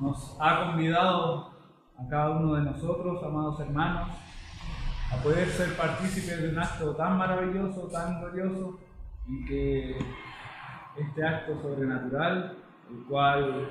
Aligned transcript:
Nos 0.00 0.36
ha 0.40 0.66
convidado 0.66 1.50
a 1.96 2.08
cada 2.08 2.30
uno 2.30 2.54
de 2.54 2.62
nosotros, 2.62 3.22
amados 3.22 3.60
hermanos, 3.60 4.10
a 5.12 5.22
poder 5.22 5.46
ser 5.48 5.76
partícipes 5.76 6.42
de 6.42 6.48
un 6.48 6.58
acto 6.58 6.96
tan 6.96 7.16
maravilloso, 7.16 7.88
tan 7.88 8.20
glorioso, 8.20 8.78
y 9.26 9.44
que 9.44 9.98
este 10.98 11.26
acto 11.26 11.60
sobrenatural, 11.62 12.56
el 12.90 13.04
cual 13.06 13.70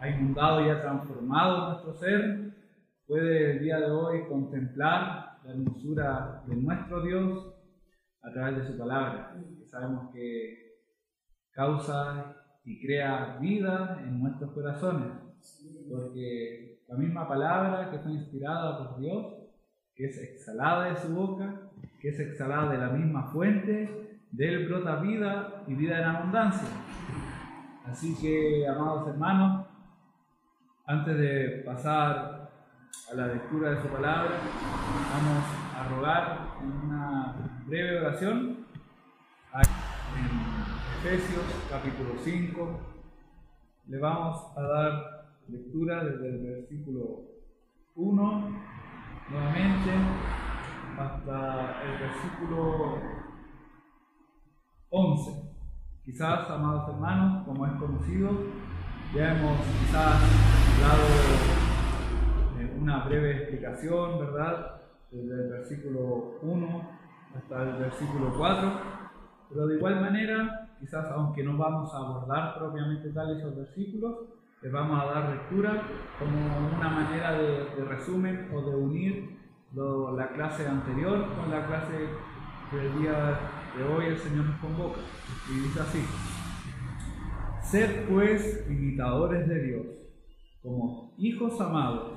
ha 0.00 0.08
inundado 0.08 0.64
y 0.64 0.70
ha 0.70 0.80
transformado 0.80 1.68
nuestro 1.68 1.94
ser, 1.94 2.54
puede 3.06 3.52
el 3.52 3.58
día 3.60 3.78
de 3.78 3.90
hoy 3.90 4.26
contemplar 4.28 5.38
la 5.44 5.50
hermosura 5.50 6.42
de 6.46 6.56
nuestro 6.56 7.02
Dios 7.02 7.54
a 8.22 8.32
través 8.32 8.58
de 8.58 8.66
su 8.66 8.78
palabra. 8.78 9.36
Sabemos 9.70 10.12
que 10.12 10.76
causa 11.52 12.36
y 12.64 12.80
crea 12.84 13.38
vida 13.40 13.98
en 14.02 14.20
nuestros 14.20 14.52
corazones, 14.52 15.25
porque 15.88 16.80
la 16.88 16.96
misma 16.96 17.28
palabra 17.28 17.90
que 17.90 17.98
fue 17.98 18.12
inspirada 18.12 18.78
por 18.78 19.00
Dios, 19.00 19.34
que 19.94 20.06
es 20.06 20.18
exhalada 20.18 20.90
de 20.90 20.96
su 20.96 21.14
boca, 21.14 21.62
que 22.00 22.08
es 22.10 22.20
exhalada 22.20 22.72
de 22.72 22.78
la 22.78 22.90
misma 22.90 23.24
fuente, 23.32 24.18
de 24.30 24.48
él 24.48 24.68
brota 24.68 24.96
vida 24.96 25.64
y 25.66 25.74
vida 25.74 25.98
en 25.98 26.04
abundancia. 26.04 26.68
Así 27.86 28.14
que, 28.20 28.66
amados 28.68 29.08
hermanos, 29.08 29.66
antes 30.86 31.16
de 31.16 31.62
pasar 31.64 32.50
a 33.10 33.14
la 33.14 33.26
lectura 33.28 33.70
de 33.70 33.82
su 33.82 33.88
palabra, 33.88 34.32
vamos 35.12 35.44
a 35.74 35.88
rogar 35.88 36.48
en 36.62 36.72
una 36.72 37.36
breve 37.66 38.00
oración 38.00 38.66
en 39.54 41.14
Efesios 41.14 41.44
capítulo 41.70 42.14
5. 42.22 42.80
Le 43.88 43.98
vamos 43.98 44.56
a 44.56 44.62
dar 44.62 45.15
lectura 45.48 46.04
desde 46.04 46.28
el 46.28 46.42
versículo 46.42 47.22
1 47.94 48.56
nuevamente 49.30 49.90
hasta 50.98 51.82
el 51.82 51.98
versículo 51.98 52.98
11. 54.90 55.46
Quizás, 56.04 56.50
amados 56.50 56.88
hermanos, 56.88 57.44
como 57.44 57.66
es 57.66 57.72
conocido, 57.74 58.30
ya 59.14 59.36
hemos 59.36 59.58
quizás 59.58 60.20
dado 60.80 61.56
una 62.80 63.04
breve 63.04 63.36
explicación, 63.38 64.18
¿verdad? 64.18 64.80
Desde 65.10 65.34
el 65.34 65.50
versículo 65.50 66.38
1 66.42 66.90
hasta 67.36 67.62
el 67.62 67.76
versículo 67.76 68.32
4, 68.36 68.72
pero 69.50 69.66
de 69.66 69.76
igual 69.76 70.00
manera, 70.00 70.70
quizás 70.80 71.06
aunque 71.10 71.42
no 71.42 71.56
vamos 71.56 71.92
a 71.94 71.98
abordar 71.98 72.58
propiamente 72.58 73.10
tal 73.10 73.36
esos 73.36 73.56
versículos, 73.56 74.16
les 74.62 74.72
vamos 74.72 75.00
a 75.00 75.06
dar 75.06 75.30
lectura 75.30 75.82
como 76.18 76.76
una 76.76 76.88
manera 76.88 77.32
de, 77.32 77.84
resumen 77.84 78.48
o 78.52 78.62
de 78.62 78.76
unir 78.76 79.36
la 79.74 80.28
clase 80.32 80.66
anterior 80.66 81.26
con 81.36 81.50
la 81.50 81.66
clase 81.66 82.08
del 82.72 82.98
día 82.98 83.38
de 83.76 83.84
hoy 83.84 84.06
el 84.06 84.18
Señor 84.18 84.46
nos 84.46 84.60
convoca. 84.60 85.00
Y 85.50 85.60
dice 85.60 85.80
así, 85.80 86.02
sed 87.62 88.08
pues 88.08 88.66
imitadores 88.70 89.46
de 89.46 89.62
Dios, 89.62 89.86
como 90.62 91.14
hijos 91.18 91.60
amados, 91.60 92.12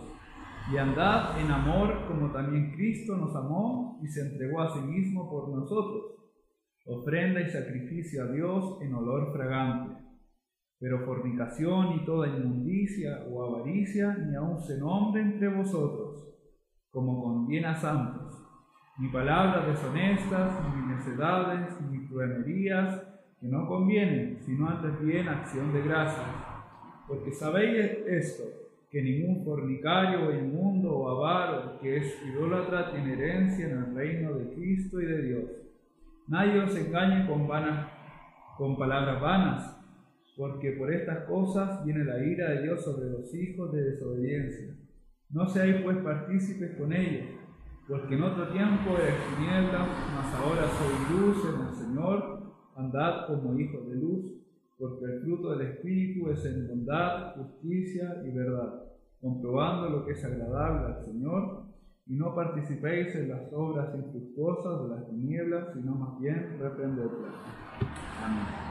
y 0.71 0.77
andad 0.77 1.39
en 1.39 1.51
amor 1.51 2.07
como 2.07 2.31
también 2.31 2.71
Cristo 2.71 3.17
nos 3.17 3.35
amó 3.35 3.99
y 4.01 4.07
se 4.07 4.21
entregó 4.21 4.61
a 4.61 4.73
sí 4.73 4.79
mismo 4.79 5.29
por 5.29 5.49
nosotros, 5.49 6.15
ofrenda 6.85 7.41
y 7.41 7.49
sacrificio 7.49 8.23
a 8.23 8.27
Dios 8.27 8.81
en 8.81 8.93
olor 8.93 9.33
fragante. 9.33 10.08
Pero 10.79 11.05
fornicación 11.05 11.95
y 11.95 12.05
toda 12.05 12.27
inmundicia 12.27 13.25
o 13.29 13.43
avaricia 13.43 14.15
ni 14.15 14.35
aun 14.35 14.59
se 14.61 14.79
nombre 14.79 15.21
entre 15.21 15.49
vosotros, 15.49 16.25
como 16.89 17.21
conviene 17.21 17.67
a 17.67 17.75
santos 17.75 18.29
ni 18.99 19.07
palabras 19.07 19.65
deshonestas, 19.65 20.53
ni 20.75 20.93
necedades, 20.93 21.79
ni 21.89 22.05
truenerías 22.07 23.01
que 23.39 23.47
no 23.47 23.65
convienen, 23.65 24.37
sino 24.41 24.67
antes 24.67 24.99
bien 25.01 25.29
acción 25.29 25.71
de 25.71 25.81
gracias. 25.83 26.27
Porque 27.07 27.31
sabéis 27.31 27.99
esto, 28.07 28.43
que 28.91 29.01
ningún 29.01 29.45
fornicario 29.45 30.27
o 30.27 30.31
inmundo 30.31 30.91
o 30.97 31.09
avaro 31.09 31.79
que 31.79 31.97
es 31.97 32.21
idólatra 32.25 32.91
tiene 32.91 33.13
herencia 33.13 33.69
en 33.69 33.77
el 33.77 33.95
reino 33.95 34.33
de 34.33 34.53
Cristo 34.53 34.99
y 34.99 35.05
de 35.05 35.21
Dios. 35.21 35.43
Nadie 36.27 36.59
os 36.59 36.75
engañe 36.75 37.25
con, 37.25 37.47
con 38.57 38.77
palabras 38.77 39.21
vanas, 39.21 39.78
porque 40.39 40.71
por 40.71 40.91
estas 40.91 41.25
cosas 41.25 41.83
viene 41.83 42.05
la 42.05 42.23
ira 42.23 42.51
de 42.51 42.63
Dios 42.63 42.81
sobre 42.81 43.09
los 43.09 43.35
hijos 43.35 43.73
de 43.73 43.83
desobediencia. 43.83 44.73
No 45.29 45.45
seáis 45.45 45.83
pues 45.83 45.97
partícipes 45.97 46.77
con 46.77 46.93
ellos 46.93 47.27
porque 47.89 48.13
en 48.13 48.21
otro 48.21 48.47
tiempo 48.49 48.91
eres 48.91 49.15
tinieblas, 49.35 49.87
mas 50.15 50.35
ahora 50.35 50.61
soy 50.77 51.17
luz 51.17 51.43
en 51.43 51.67
el 51.67 51.73
Señor, 51.73 52.53
andad 52.75 53.25
como 53.25 53.59
hijos 53.59 53.89
de 53.89 53.95
luz, 53.95 54.31
porque 54.77 55.05
el 55.05 55.21
fruto 55.21 55.57
del 55.57 55.67
Espíritu 55.67 56.29
es 56.29 56.45
en 56.45 56.67
bondad, 56.67 57.35
justicia 57.35 58.21
y 58.23 58.29
verdad, 58.29 58.83
comprobando 59.19 59.89
lo 59.89 60.05
que 60.05 60.11
es 60.11 60.23
agradable 60.23 60.93
al 60.93 61.03
Señor, 61.03 61.63
y 62.05 62.15
no 62.15 62.35
participéis 62.35 63.15
en 63.15 63.29
las 63.29 63.51
obras 63.51 63.93
infructuosas 63.95 64.83
de 64.83 64.95
las 64.95 65.09
tinieblas, 65.09 65.73
sino 65.73 65.95
más 65.95 66.19
bien 66.19 66.59
reprendedlas. 66.59 67.33
Amén. 68.23 68.68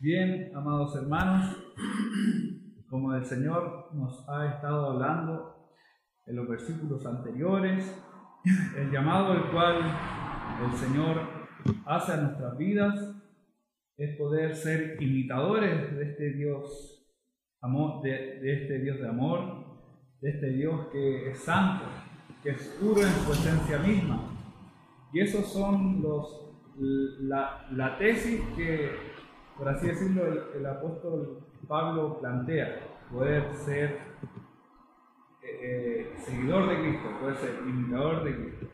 Bien, 0.00 0.52
amados 0.54 0.94
hermanos, 0.94 1.56
como 2.88 3.16
el 3.16 3.24
Señor 3.24 3.92
nos 3.94 4.28
ha 4.28 4.46
estado 4.46 4.90
hablando 4.90 5.72
en 6.24 6.36
los 6.36 6.46
versículos 6.46 7.04
anteriores, 7.04 8.00
el 8.76 8.92
llamado 8.92 9.32
al 9.32 9.50
cual 9.50 9.78
el 10.64 10.78
Señor 10.78 11.20
hace 11.84 12.12
a 12.12 12.16
nuestras 12.18 12.56
vidas 12.56 12.94
es 13.96 14.16
poder 14.16 14.54
ser 14.54 15.02
imitadores 15.02 15.92
de 15.96 16.10
este 16.10 16.32
Dios, 16.34 17.04
amor, 17.60 18.00
de, 18.00 18.52
este 18.52 18.78
Dios 18.78 19.00
de 19.00 19.08
amor, 19.08 19.64
de 20.20 20.30
este 20.30 20.50
Dios 20.50 20.86
que 20.92 21.30
es 21.30 21.40
santo, 21.40 21.86
que 22.44 22.50
es 22.50 22.68
puro 22.80 23.00
en 23.00 23.12
su 23.12 23.32
esencia 23.32 23.80
misma. 23.80 24.30
Y 25.12 25.18
esos 25.22 25.52
son 25.52 26.00
los 26.00 26.44
la 26.78 27.96
tesis 27.98 28.40
que, 28.56 29.07
por 29.58 29.68
así 29.68 29.88
decirlo, 29.88 30.22
el, 30.54 30.66
apóstol 30.66 31.40
Pablo 31.66 32.18
plantea, 32.20 32.78
poder 33.12 33.52
ser 33.56 33.98
eh, 35.42 36.14
seguidor 36.18 36.68
de 36.68 36.80
Cristo, 36.80 37.08
puede 37.20 37.36
ser 37.36 37.58
imitador 37.66 38.22
de 38.22 38.36
Cristo. 38.36 38.66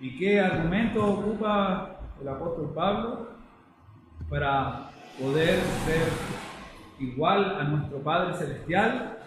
¿Y 0.00 0.18
qué 0.18 0.40
argumento 0.40 1.06
ocupa 1.06 2.00
el 2.20 2.28
apóstol 2.28 2.72
Pablo 2.74 3.28
para 4.28 4.90
poder 5.20 5.60
ser 5.86 6.08
igual 6.98 7.56
a 7.60 7.64
nuestro 7.64 7.98
Padre 7.98 8.34
Celestial? 8.34 9.18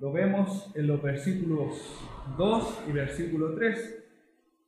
Lo 0.00 0.12
vemos 0.12 0.72
en 0.76 0.86
los 0.86 1.02
versículos 1.02 1.98
2 2.38 2.84
y 2.88 2.92
versículo 2.92 3.54
3, 3.54 4.04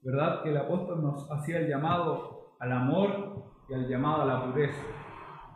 ¿verdad? 0.03 0.43
Que 0.43 0.51
el 0.51 0.57
apóstol 0.59 1.03
nos 1.03 1.31
hacía 1.31 1.59
el 1.61 1.69
llamado 1.69 2.55
al 2.59 2.73
amor 2.73 3.45
y 3.71 3.75
al 3.75 3.89
llamado 3.89 4.23
a 4.23 4.27
la 4.27 4.45
pureza. 4.45 4.83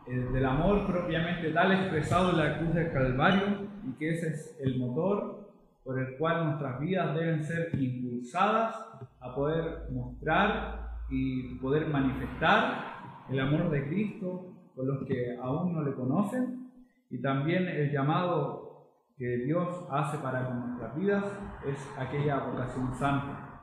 El 0.07 0.31
del 0.31 0.45
amor 0.45 0.85
propiamente 0.85 1.51
tal 1.51 1.71
expresado 1.73 2.31
en 2.31 2.37
la 2.37 2.57
cruz 2.57 2.73
del 2.73 2.91
Calvario 2.91 3.67
y 3.83 3.91
que 3.97 4.11
ese 4.11 4.27
es 4.27 4.57
el 4.61 4.79
motor 4.79 5.49
por 5.83 5.99
el 5.99 6.17
cual 6.17 6.45
nuestras 6.45 6.79
vidas 6.79 7.15
deben 7.15 7.43
ser 7.43 7.69
impulsadas 7.73 8.75
a 9.19 9.35
poder 9.35 9.91
mostrar 9.91 10.97
y 11.09 11.55
poder 11.55 11.87
manifestar 11.87 13.25
el 13.29 13.39
amor 13.39 13.69
de 13.69 13.87
Cristo 13.87 14.53
con 14.75 14.87
los 14.87 15.05
que 15.05 15.37
aún 15.41 15.73
no 15.73 15.83
le 15.83 15.93
conocen 15.93 16.71
y 17.09 17.21
también 17.21 17.67
el 17.67 17.91
llamado 17.91 18.91
que 19.17 19.37
Dios 19.45 19.87
hace 19.91 20.17
para 20.19 20.45
con 20.45 20.59
nuestras 20.59 20.95
vidas 20.95 21.23
es 21.65 21.77
aquella 21.97 22.39
vocación 22.39 22.93
santa. 22.93 23.61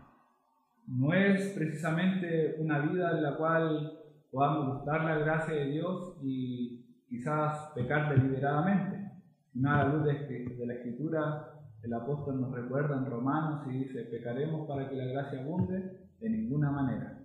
No 0.86 1.12
es 1.12 1.48
precisamente 1.50 2.56
una 2.58 2.80
vida 2.80 3.12
en 3.12 3.22
la 3.22 3.36
cual 3.36 4.01
podamos 4.32 4.78
buscar 4.78 5.04
la 5.04 5.18
gracia 5.18 5.54
de 5.54 5.66
Dios 5.66 6.16
y 6.22 6.86
quizás 7.06 7.70
pecar 7.74 8.16
deliberadamente 8.16 8.96
a 9.64 9.84
la 9.84 9.88
luz 9.88 10.04
de, 10.04 10.66
la 10.66 10.72
escritura, 10.72 11.48
el 11.82 11.92
apóstol 11.92 12.40
nos 12.40 12.52
recuerda 12.52 12.96
en 12.96 13.04
Romanos 13.04 13.66
y 13.68 13.84
dice, 13.84 14.04
pecaremos 14.04 14.66
para 14.66 14.88
que 14.88 14.96
la 14.96 15.04
gracia 15.04 15.40
abunde 15.40 16.08
de 16.18 16.30
ninguna 16.30 16.70
manera. 16.70 17.18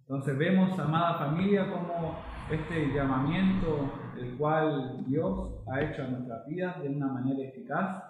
Entonces 0.00 0.38
vemos, 0.38 0.78
amada 0.78 1.18
familia, 1.18 1.70
como 1.70 2.16
este 2.50 2.94
llamamiento 2.94 3.92
el 4.18 4.36
cual 4.38 5.04
Dios 5.06 5.62
ha 5.70 5.82
hecho 5.82 6.02
a 6.02 6.08
nuestras 6.08 6.46
vidas 6.46 6.82
de 6.82 6.88
una 6.88 7.08
manera 7.08 7.42
eficaz 7.46 8.02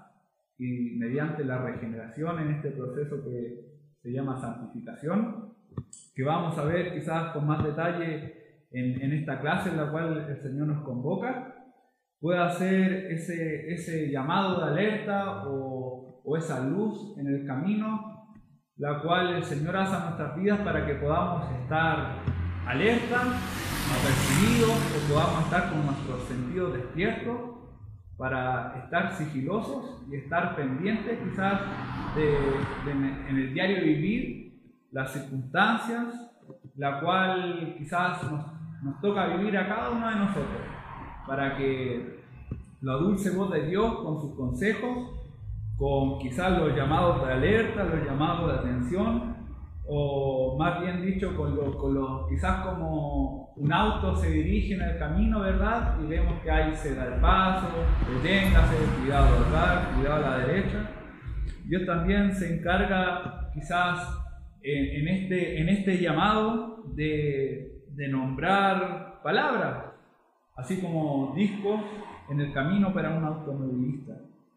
y 0.58 0.96
mediante 0.96 1.44
la 1.44 1.58
regeneración 1.58 2.38
en 2.38 2.50
este 2.52 2.70
proceso 2.70 3.24
que 3.24 3.64
se 4.00 4.12
llama 4.12 4.38
santificación, 4.38 5.54
que 6.14 6.22
vamos 6.22 6.56
a 6.58 6.64
ver 6.64 6.94
quizás 6.94 7.32
con 7.32 7.46
más 7.46 7.64
detalle 7.64 8.43
en, 8.74 9.12
esta 9.12 9.40
clase 9.40 9.70
en 9.70 9.76
la 9.76 9.90
cual 9.90 10.26
el 10.28 10.42
Señor 10.42 10.66
nos 10.66 10.84
convoca, 10.84 11.54
pueda 12.20 12.50
ser 12.50 13.12
ese, 13.12 13.72
ese 13.72 14.10
llamado 14.10 14.60
de 14.60 14.66
alerta 14.72 15.46
o, 15.46 16.22
o 16.24 16.36
esa 16.36 16.64
luz 16.66 17.16
en 17.18 17.28
el 17.28 17.46
camino, 17.46 18.34
la 18.76 19.00
cual 19.00 19.34
el 19.34 19.44
Señor 19.44 19.76
hace 19.76 19.94
a 19.94 20.00
nuestras 20.00 20.36
vidas 20.36 20.60
para 20.60 20.84
que 20.86 20.94
podamos 20.94 21.50
estar 21.60 22.16
alerta, 22.66 23.20
apercibidos, 23.20 24.70
o 24.70 25.12
podamos 25.12 25.44
estar 25.44 25.70
con 25.70 25.86
nuestros 25.86 26.22
sentidos 26.24 26.72
despiertos 26.72 27.54
para 28.16 28.78
estar 28.84 29.12
sigilosos 29.12 30.02
y 30.10 30.16
estar 30.16 30.56
pendientes 30.56 31.18
quizás 31.18 31.60
de, 32.16 32.36
en 33.28 33.36
el 33.36 33.54
diario 33.54 33.84
vivir 33.84 34.44
las 34.90 35.12
circunstancias, 35.12 36.32
la 36.76 37.00
cual 37.00 37.74
quizás 37.76 38.22
nos, 38.30 38.46
nos 38.84 39.00
toca 39.00 39.28
vivir 39.36 39.56
a 39.56 39.66
cada 39.66 39.90
uno 39.90 40.08
de 40.08 40.16
nosotros, 40.16 40.60
para 41.26 41.56
que 41.56 42.20
la 42.82 42.92
dulce 42.94 43.30
voz 43.30 43.50
de 43.50 43.66
Dios 43.66 43.94
con 44.02 44.20
sus 44.20 44.36
consejos, 44.36 45.10
con 45.78 46.18
quizás 46.18 46.58
los 46.58 46.76
llamados 46.76 47.26
de 47.26 47.32
alerta, 47.32 47.84
los 47.84 48.04
llamados 48.04 48.52
de 48.52 48.58
atención, 48.58 49.34
o 49.86 50.56
más 50.58 50.80
bien 50.80 51.02
dicho, 51.02 51.34
con 51.34 51.56
los, 51.56 51.76
con 51.76 52.28
quizás 52.28 52.66
como 52.66 53.52
un 53.56 53.72
auto 53.72 54.16
se 54.16 54.30
dirige 54.30 54.74
en 54.74 54.82
el 54.82 54.98
camino, 54.98 55.40
¿verdad? 55.40 55.98
Y 56.02 56.06
vemos 56.06 56.40
que 56.42 56.50
ahí 56.50 56.74
se 56.74 56.94
da 56.94 57.06
el 57.06 57.20
paso, 57.20 57.68
deténgase, 58.22 58.76
cuidado 59.00 59.28
al 59.36 59.94
cuidado 59.94 60.14
a 60.14 60.20
la 60.20 60.46
derecha. 60.46 60.90
Dios 61.64 61.86
también 61.86 62.34
se 62.34 62.58
encarga 62.58 63.50
quizás 63.54 64.20
en, 64.62 65.08
este, 65.08 65.60
en 65.60 65.68
este 65.70 65.98
llamado 65.98 66.84
de, 66.94 67.73
de 67.96 68.08
nombrar 68.08 69.20
palabras, 69.22 69.84
así 70.56 70.80
como 70.80 71.32
discos 71.34 71.80
en 72.28 72.40
el 72.40 72.52
camino 72.52 72.92
para 72.92 73.10
un 73.16 73.24
automovilista. 73.24 74.12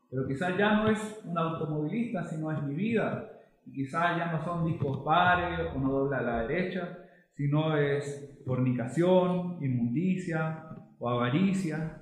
Pero 0.09 0.27
quizás 0.27 0.57
ya 0.57 0.73
no 0.73 0.89
es 0.89 1.21
un 1.25 1.37
automovilista, 1.37 2.23
sino 2.23 2.51
es 2.51 2.61
mi 2.63 2.75
vida 2.75 3.29
y 3.65 3.73
quizás 3.73 4.17
ya 4.17 4.31
no 4.31 4.43
son 4.43 4.65
discos 4.65 4.99
pares 5.03 5.67
o 5.75 5.79
no 5.79 5.91
dobla 5.91 6.19
a 6.19 6.21
la 6.21 6.41
derecha, 6.47 6.97
sino 7.35 7.75
es 7.77 8.39
fornicación, 8.45 9.57
inmundicia 9.61 10.63
o 10.99 11.09
avaricia, 11.09 12.01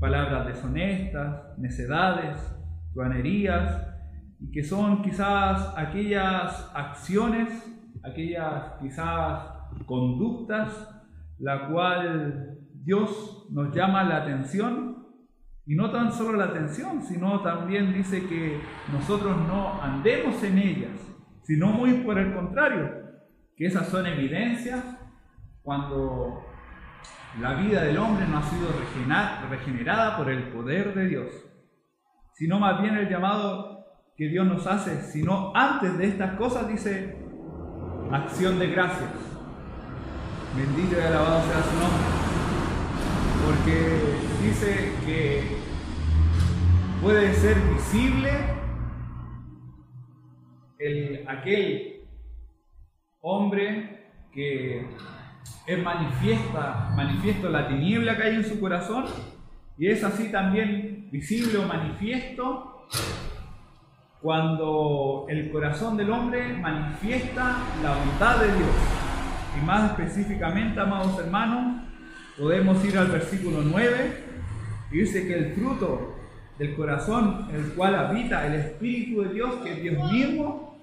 palabras 0.00 0.46
deshonestas, 0.46 1.58
necedades, 1.58 2.40
truanerías, 2.92 3.86
y 4.40 4.50
que 4.50 4.62
son 4.62 5.02
quizás 5.02 5.74
aquellas 5.76 6.70
acciones, 6.74 7.48
aquellas 8.02 8.74
quizás 8.80 9.57
conductas, 9.86 10.90
la 11.38 11.68
cual 11.68 12.58
Dios 12.84 13.46
nos 13.50 13.74
llama 13.74 14.04
la 14.04 14.18
atención 14.18 15.06
y 15.66 15.74
no 15.74 15.90
tan 15.90 16.10
solo 16.12 16.38
la 16.38 16.46
atención, 16.46 17.02
sino 17.02 17.42
también 17.42 17.92
dice 17.92 18.26
que 18.26 18.58
nosotros 18.92 19.36
no 19.46 19.82
andemos 19.82 20.42
en 20.42 20.58
ellas, 20.58 20.98
sino 21.42 21.68
muy 21.68 21.92
por 22.04 22.18
el 22.18 22.34
contrario, 22.34 22.90
que 23.56 23.66
esas 23.66 23.88
son 23.88 24.06
evidencias 24.06 24.82
cuando 25.62 26.42
la 27.40 27.54
vida 27.54 27.82
del 27.82 27.98
hombre 27.98 28.26
no 28.26 28.38
ha 28.38 28.42
sido 28.42 28.68
regenerada 29.50 30.16
por 30.16 30.30
el 30.30 30.44
poder 30.48 30.94
de 30.94 31.06
Dios, 31.06 31.26
sino 32.32 32.58
más 32.58 32.80
bien 32.80 32.96
el 32.96 33.08
llamado 33.08 33.84
que 34.16 34.28
Dios 34.28 34.46
nos 34.46 34.66
hace, 34.66 35.02
sino 35.02 35.52
antes 35.54 35.98
de 35.98 36.06
estas 36.06 36.36
cosas 36.38 36.66
dice 36.66 37.16
acción 38.10 38.58
de 38.58 38.68
gracias. 38.68 39.27
Bendito 40.58 40.96
y 40.96 41.00
alabado 41.00 41.40
sea 41.44 41.62
su 41.62 41.78
nombre 41.78 42.18
porque 43.46 43.98
dice 44.42 44.92
que 45.06 45.42
puede 47.00 47.32
ser 47.34 47.56
visible 47.60 48.30
el, 50.80 51.24
aquel 51.28 52.00
hombre 53.20 54.10
que 54.32 54.84
es 55.64 55.82
manifiesta, 55.82 56.92
manifiesto 56.96 57.48
la 57.50 57.68
tiniebla 57.68 58.16
que 58.16 58.22
hay 58.24 58.34
en 58.34 58.44
su 58.44 58.58
corazón 58.58 59.04
y 59.78 59.86
es 59.86 60.02
así 60.02 60.32
también 60.32 61.08
visible 61.12 61.58
o 61.58 61.68
manifiesto 61.68 62.88
cuando 64.20 65.26
el 65.28 65.52
corazón 65.52 65.96
del 65.96 66.10
hombre 66.10 66.52
manifiesta 66.54 67.58
la 67.80 67.94
bondad 67.94 68.40
de 68.40 68.56
Dios. 68.56 68.97
Y 69.56 69.64
más 69.64 69.90
específicamente, 69.90 70.80
amados 70.80 71.18
hermanos, 71.18 71.82
podemos 72.38 72.84
ir 72.84 72.98
al 72.98 73.08
versículo 73.08 73.62
9 73.62 74.24
y 74.90 74.98
dice 74.98 75.26
que 75.26 75.34
el 75.34 75.54
fruto 75.54 76.14
del 76.58 76.74
corazón 76.74 77.46
en 77.50 77.56
el 77.56 77.72
cual 77.72 77.94
habita 77.94 78.46
el 78.46 78.54
Espíritu 78.54 79.22
de 79.22 79.34
Dios, 79.34 79.54
que 79.62 79.72
es 79.72 79.82
Dios 79.82 80.12
mismo, 80.12 80.76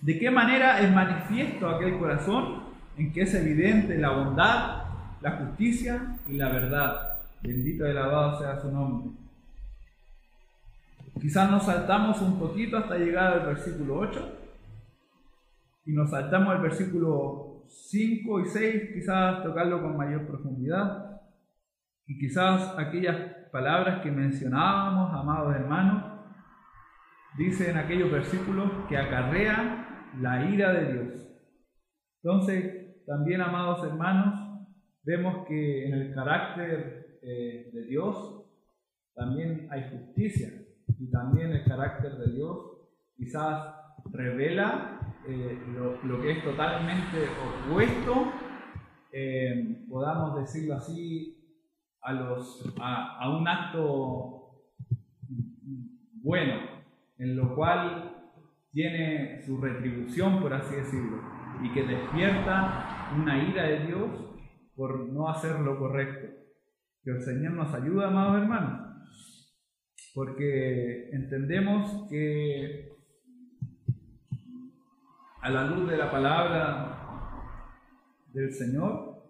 ¿de 0.00 0.18
qué 0.18 0.30
manera 0.30 0.80
es 0.80 0.92
manifiesto 0.92 1.68
aquel 1.68 1.98
corazón 1.98 2.62
en 2.96 3.12
que 3.12 3.22
es 3.22 3.34
evidente 3.34 3.98
la 3.98 4.10
bondad, 4.10 4.82
la 5.20 5.30
justicia 5.32 6.16
y 6.28 6.34
la 6.34 6.48
verdad? 6.48 7.18
Bendito 7.42 7.86
y 7.86 7.90
alabado 7.90 8.38
sea 8.38 8.60
su 8.60 8.70
nombre. 8.70 9.10
Quizás 11.20 11.50
nos 11.50 11.66
saltamos 11.66 12.20
un 12.20 12.38
poquito 12.38 12.76
hasta 12.76 12.96
llegar 12.96 13.32
al 13.32 13.46
versículo 13.46 13.98
8 13.98 14.38
y 15.86 15.92
nos 15.92 16.10
saltamos 16.10 16.54
al 16.54 16.62
versículo 16.62 17.51
5 17.68 18.40
y 18.40 18.46
6, 18.46 18.90
quizás 18.94 19.42
tocarlo 19.42 19.82
con 19.82 19.96
mayor 19.96 20.26
profundidad. 20.26 21.20
Y 22.06 22.18
quizás 22.18 22.76
aquellas 22.78 23.16
palabras 23.50 24.02
que 24.02 24.10
mencionábamos, 24.10 25.12
amados 25.12 25.54
hermanos, 25.54 26.04
dice 27.36 27.70
en 27.70 27.78
aquellos 27.78 28.10
versículos 28.10 28.70
que 28.88 28.96
acarrea 28.96 30.10
la 30.20 30.50
ira 30.50 30.72
de 30.72 30.92
Dios. 30.92 31.28
Entonces, 32.22 33.04
también, 33.06 33.40
amados 33.40 33.84
hermanos, 33.84 34.66
vemos 35.02 35.46
que 35.46 35.86
en 35.86 35.94
el 35.94 36.14
carácter 36.14 37.18
eh, 37.22 37.70
de 37.72 37.84
Dios 37.86 38.44
también 39.14 39.68
hay 39.70 39.90
justicia 39.90 40.48
y 40.98 41.10
también 41.10 41.50
el 41.50 41.64
carácter 41.64 42.16
de 42.16 42.32
Dios 42.32 42.58
quizás 43.16 43.74
revela 44.12 45.00
eh, 45.26 45.58
lo, 46.04 46.20
que 46.20 46.32
es 46.32 46.44
totalmente 46.44 47.28
opuesto, 47.68 48.32
eh, 49.12 49.84
podamos 49.88 50.40
decirlo 50.40 50.74
así, 50.74 51.38
a, 52.00 52.12
los, 52.12 52.74
a, 52.80 53.30
un 53.30 53.46
acto 53.46 54.64
bueno, 56.22 56.54
en 57.18 57.36
lo 57.36 57.54
cual 57.54 58.26
tiene 58.72 59.40
su 59.42 59.58
retribución, 59.58 60.40
por 60.40 60.54
así 60.54 60.74
decirlo, 60.74 61.20
y 61.62 61.72
que 61.72 61.84
despierta 61.84 63.12
una 63.16 63.48
ira 63.48 63.64
de 63.64 63.86
Dios 63.86 64.10
por 64.74 65.08
no 65.08 65.28
hacer 65.28 65.60
lo 65.60 65.78
correcto. 65.78 66.28
Que 67.04 67.10
el 67.10 67.22
Señor 67.22 67.52
nos 67.52 67.74
ayude, 67.74 68.04
amados 68.04 68.42
hermanos, 68.42 69.52
porque 70.14 71.10
entendemos 71.10 72.08
que 72.08 72.91
a 75.42 75.50
la 75.50 75.64
luz 75.64 75.90
de 75.90 75.96
la 75.96 76.10
palabra 76.10 76.98
del 78.32 78.52
Señor, 78.52 79.24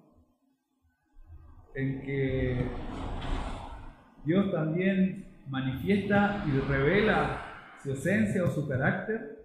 en 1.75 2.03
que 2.03 2.71
Dios 4.25 4.53
también 4.53 5.43
manifiesta 5.49 6.45
y 6.47 6.71
revela 6.71 7.41
su 7.83 7.93
esencia 7.93 8.45
o 8.45 8.51
su 8.51 8.69
carácter 8.69 9.43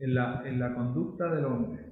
en 0.00 0.14
la, 0.14 0.42
en 0.44 0.58
la 0.58 0.74
conducta 0.74 1.32
del 1.32 1.44
hombre. 1.44 1.86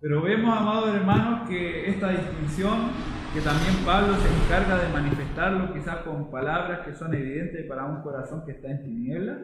Pero 0.00 0.22
vemos, 0.22 0.56
amados 0.56 0.94
hermanos, 0.94 1.48
que 1.48 1.90
esta 1.90 2.10
distinción, 2.10 2.92
que 3.34 3.42
también 3.42 3.74
Pablo 3.84 4.14
se 4.14 4.44
encarga 4.44 4.78
de 4.78 4.92
manifestarlo 4.92 5.74
quizás 5.74 5.98
con 5.98 6.30
palabras 6.30 6.80
que 6.86 6.94
son 6.94 7.12
evidentes 7.12 7.66
para 7.66 7.84
un 7.84 8.00
corazón 8.00 8.44
que 8.46 8.52
está 8.52 8.70
en 8.70 8.84
tinieblas, 8.84 9.38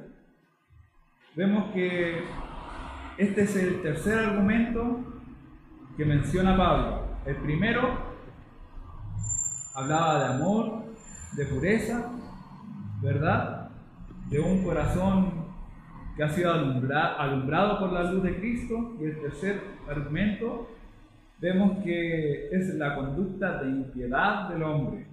vemos 1.37 1.73
que 1.73 2.23
este 3.19 3.43
es 3.43 3.57
el 3.57 3.83
tercer 3.83 4.19
argumento 4.19 5.01
que 5.97 6.05
menciona 6.05 6.57
Pablo. 6.57 7.03
El 7.27 7.37
primero 7.37 7.99
hablaba 9.75 10.19
de 10.21 10.35
amor, 10.35 10.85
de 11.37 11.47
pureza, 11.47 12.13
¿verdad? 13.01 13.71
De 14.31 14.39
un 14.41 14.63
corazón 14.63 15.45
que 16.17 16.23
ha 16.23 16.29
sido 16.29 16.53
alumbrado 16.53 17.81
por 17.81 17.93
la 17.93 18.05
luz 18.05 18.23
de 18.23 18.37
Cristo. 18.39 18.97
Y 19.01 19.05
el 19.05 19.21
tercer 19.21 19.61
argumento 19.89 20.71
vemos 21.41 21.83
que 21.83 22.49
es 22.51 22.75
la 22.75 22.95
conducta 22.95 23.63
de 23.63 23.71
impiedad 23.71 24.49
del 24.49 24.63
hombre. 24.63 25.07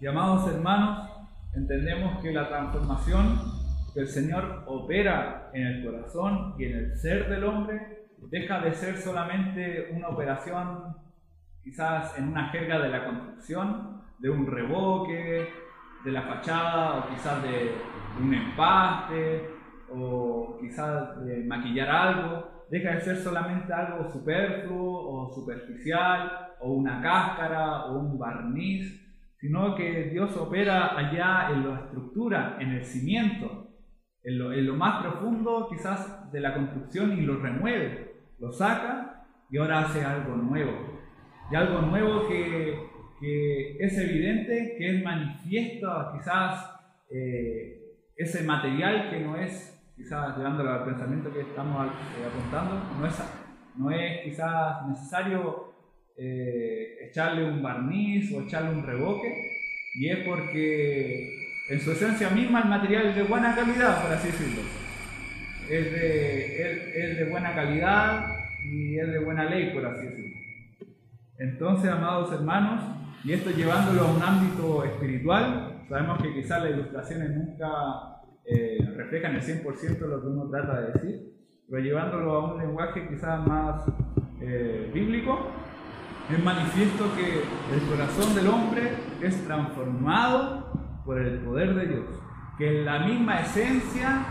Y 0.00 0.06
amados 0.06 0.52
hermanos, 0.52 1.10
entendemos 1.54 2.22
que 2.22 2.32
la 2.32 2.48
transformación 2.48 3.57
el 3.94 4.06
Señor 4.06 4.64
opera 4.66 5.50
en 5.52 5.66
el 5.66 5.84
corazón 5.84 6.54
y 6.58 6.64
en 6.66 6.76
el 6.76 6.96
ser 6.96 7.28
del 7.28 7.44
hombre 7.44 8.08
deja 8.30 8.60
de 8.60 8.72
ser 8.72 8.96
solamente 8.96 9.90
una 9.92 10.08
operación 10.08 10.96
quizás 11.62 12.18
en 12.18 12.28
una 12.28 12.48
jerga 12.48 12.80
de 12.80 12.88
la 12.88 13.04
construcción, 13.04 14.02
de 14.18 14.30
un 14.30 14.46
revoque, 14.46 15.48
de 16.04 16.12
la 16.12 16.22
fachada 16.22 16.98
o 16.98 17.08
quizás 17.08 17.42
de 17.42 17.74
un 18.20 18.34
empaste 18.34 19.50
o 19.90 20.58
quizás 20.60 21.24
de 21.24 21.44
maquillar 21.44 21.90
algo, 21.90 22.64
deja 22.70 22.92
de 22.92 23.00
ser 23.00 23.16
solamente 23.16 23.72
algo 23.72 24.10
superfluo 24.10 25.10
o 25.10 25.34
superficial 25.34 26.48
o 26.60 26.72
una 26.72 27.00
cáscara 27.00 27.86
o 27.86 27.98
un 27.98 28.18
barniz, 28.18 29.04
sino 29.38 29.74
que 29.74 30.04
Dios 30.10 30.36
opera 30.36 30.98
allá 30.98 31.50
en 31.52 31.68
la 31.68 31.80
estructura, 31.80 32.56
en 32.60 32.70
el 32.70 32.84
cimiento, 32.84 33.57
en 34.24 34.38
lo, 34.38 34.52
en 34.52 34.66
lo 34.66 34.74
más 34.74 35.02
profundo 35.02 35.68
quizás 35.70 36.30
de 36.32 36.40
la 36.40 36.54
construcción 36.54 37.18
y 37.18 37.22
lo 37.22 37.36
remueve, 37.36 38.14
lo 38.38 38.52
saca 38.52 39.26
y 39.50 39.58
ahora 39.58 39.80
hace 39.80 40.04
algo 40.04 40.36
nuevo. 40.36 40.72
Y 41.50 41.54
algo 41.54 41.80
nuevo 41.82 42.28
que, 42.28 42.88
es 43.80 43.98
evidente, 43.98 44.74
que 44.78 44.96
es 44.96 45.02
manifiesto 45.02 46.12
quizás 46.12 46.70
eh, 47.10 47.96
ese 48.16 48.44
material 48.44 49.10
que 49.10 49.20
no 49.20 49.36
es, 49.36 49.76
quizás 49.96 50.36
llevándolo 50.36 50.72
al 50.72 50.84
pensamiento 50.84 51.32
que 51.32 51.40
estamos 51.40 51.86
eh, 51.86 52.26
apuntando, 52.26 52.80
no 53.00 53.06
es, 53.06 53.14
no 53.76 53.90
es 53.90 54.22
quizás 54.22 54.86
necesario 54.88 55.72
eh, 56.16 57.08
echarle 57.08 57.44
un 57.44 57.62
barniz 57.62 58.32
o 58.34 58.42
echarle 58.42 58.70
un 58.70 58.84
revoque, 58.84 59.32
y 59.94 60.08
es 60.10 60.18
porque 60.26 61.47
en 61.68 61.80
su 61.80 61.92
esencia 61.92 62.30
misma 62.30 62.62
el 62.62 62.68
material 62.68 63.06
es 63.08 63.16
de 63.16 63.22
buena 63.24 63.54
calidad, 63.54 64.02
por 64.02 64.12
así 64.12 64.28
decirlo. 64.28 64.62
Es 65.68 65.92
de, 65.92 67.10
es 67.10 67.18
de 67.18 67.24
buena 67.30 67.54
calidad 67.54 68.26
y 68.64 68.98
es 68.98 69.08
de 69.08 69.18
buena 69.18 69.44
ley, 69.44 69.72
por 69.74 69.84
así 69.84 70.06
decirlo. 70.06 70.36
Entonces, 71.38 71.90
amados 71.90 72.32
hermanos, 72.32 72.82
y 73.22 73.32
esto 73.32 73.50
llevándolo 73.50 74.02
a 74.02 74.12
un 74.12 74.22
ámbito 74.22 74.84
espiritual, 74.84 75.82
sabemos 75.88 76.22
que 76.22 76.34
quizás 76.34 76.62
las 76.62 76.72
ilustraciones 76.72 77.30
nunca 77.30 77.68
eh, 78.44 78.78
reflejan 78.96 79.34
el 79.34 79.42
100% 79.42 79.98
lo 80.00 80.20
que 80.20 80.26
uno 80.26 80.48
trata 80.50 80.80
de 80.80 80.92
decir, 80.92 81.32
pero 81.68 81.82
llevándolo 81.82 82.32
a 82.32 82.54
un 82.54 82.60
lenguaje 82.60 83.06
quizás 83.08 83.46
más 83.46 83.82
eh, 84.40 84.90
bíblico, 84.94 85.50
es 86.32 86.42
manifiesto 86.42 87.04
que 87.14 87.42
el 87.74 87.82
corazón 87.90 88.34
del 88.34 88.48
hombre 88.48 88.92
es 89.22 89.44
transformado 89.44 90.87
por 91.08 91.18
el 91.18 91.38
poder 91.38 91.74
de 91.74 91.86
Dios, 91.86 92.04
que 92.58 92.82
la 92.84 92.98
misma 92.98 93.40
esencia 93.40 94.26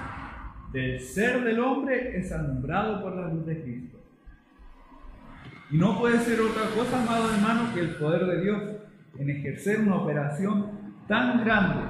del 0.71 0.99
ser 0.99 1.43
del 1.43 1.59
hombre 1.59 2.15
es 2.15 2.31
alumbrado 2.31 3.01
por 3.01 3.15
la 3.15 3.29
luz 3.29 3.47
de 3.47 3.63
Cristo. 3.63 3.97
Y 5.71 5.77
no 5.77 5.97
puede 5.97 6.19
ser 6.19 6.39
otra 6.39 6.69
cosa, 6.75 7.01
amado 7.01 7.33
hermano, 7.33 7.73
que 7.73 7.79
el 7.79 7.95
poder 7.95 8.27
de 8.27 8.41
Dios 8.43 8.61
en 9.17 9.27
ejercer 9.27 9.79
una 9.79 9.95
operación 9.95 10.69
tan 11.07 11.43
grande. 11.43 11.83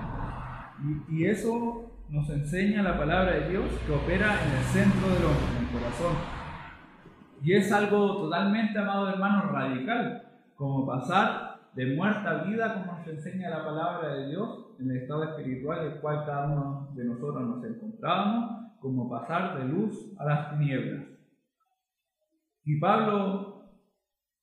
Y, 1.09 1.25
eso 1.25 1.91
nos 2.07 2.29
enseña 2.29 2.81
la 2.81 2.97
palabra 2.97 3.33
de 3.33 3.49
Dios 3.49 3.65
que 3.85 3.91
opera 3.91 4.41
en 4.41 4.55
el 4.55 4.63
centro 4.67 5.09
del 5.09 5.25
hombre, 5.25 5.47
en 5.57 5.65
el 5.65 5.71
corazón. 5.73 6.15
Y 7.43 7.51
es 7.51 7.69
algo 7.73 8.21
totalmente, 8.21 8.79
amado 8.79 9.09
hermano, 9.09 9.51
radical, 9.51 10.23
como 10.55 10.87
pasar 10.87 11.59
de 11.75 11.93
muerta 11.93 12.29
a 12.29 12.43
vida, 12.45 12.73
como 12.73 12.99
nos 12.99 13.07
enseña 13.09 13.49
la 13.49 13.65
palabra 13.65 14.15
de 14.15 14.29
Dios, 14.29 14.66
en 14.79 14.91
el 14.91 14.97
estado 14.97 15.23
espiritual 15.23 15.85
en 15.85 15.93
el 15.93 15.99
cual 15.99 16.25
cada 16.25 16.47
uno 16.47 16.89
de 16.95 17.05
nosotros 17.05 17.41
nos 17.41 17.63
encontrábamos, 17.63 18.57
como 18.79 19.09
pasar 19.09 19.57
de 19.57 19.65
luz 19.65 20.13
a 20.19 20.25
las 20.25 20.51
tinieblas. 20.51 21.05
Y 22.63 22.79
Pablo 22.79 23.63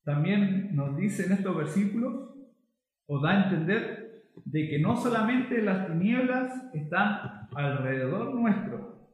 también 0.04 0.74
nos 0.74 0.96
dice 0.96 1.26
en 1.26 1.32
estos 1.32 1.56
versículos, 1.56 2.30
o 3.06 3.20
da 3.20 3.30
a 3.30 3.44
entender, 3.44 4.04
de 4.44 4.68
que 4.68 4.78
no 4.80 4.96
solamente 4.96 5.62
las 5.62 5.86
tinieblas 5.86 6.74
están 6.74 7.48
alrededor 7.54 8.34
nuestro, 8.34 9.08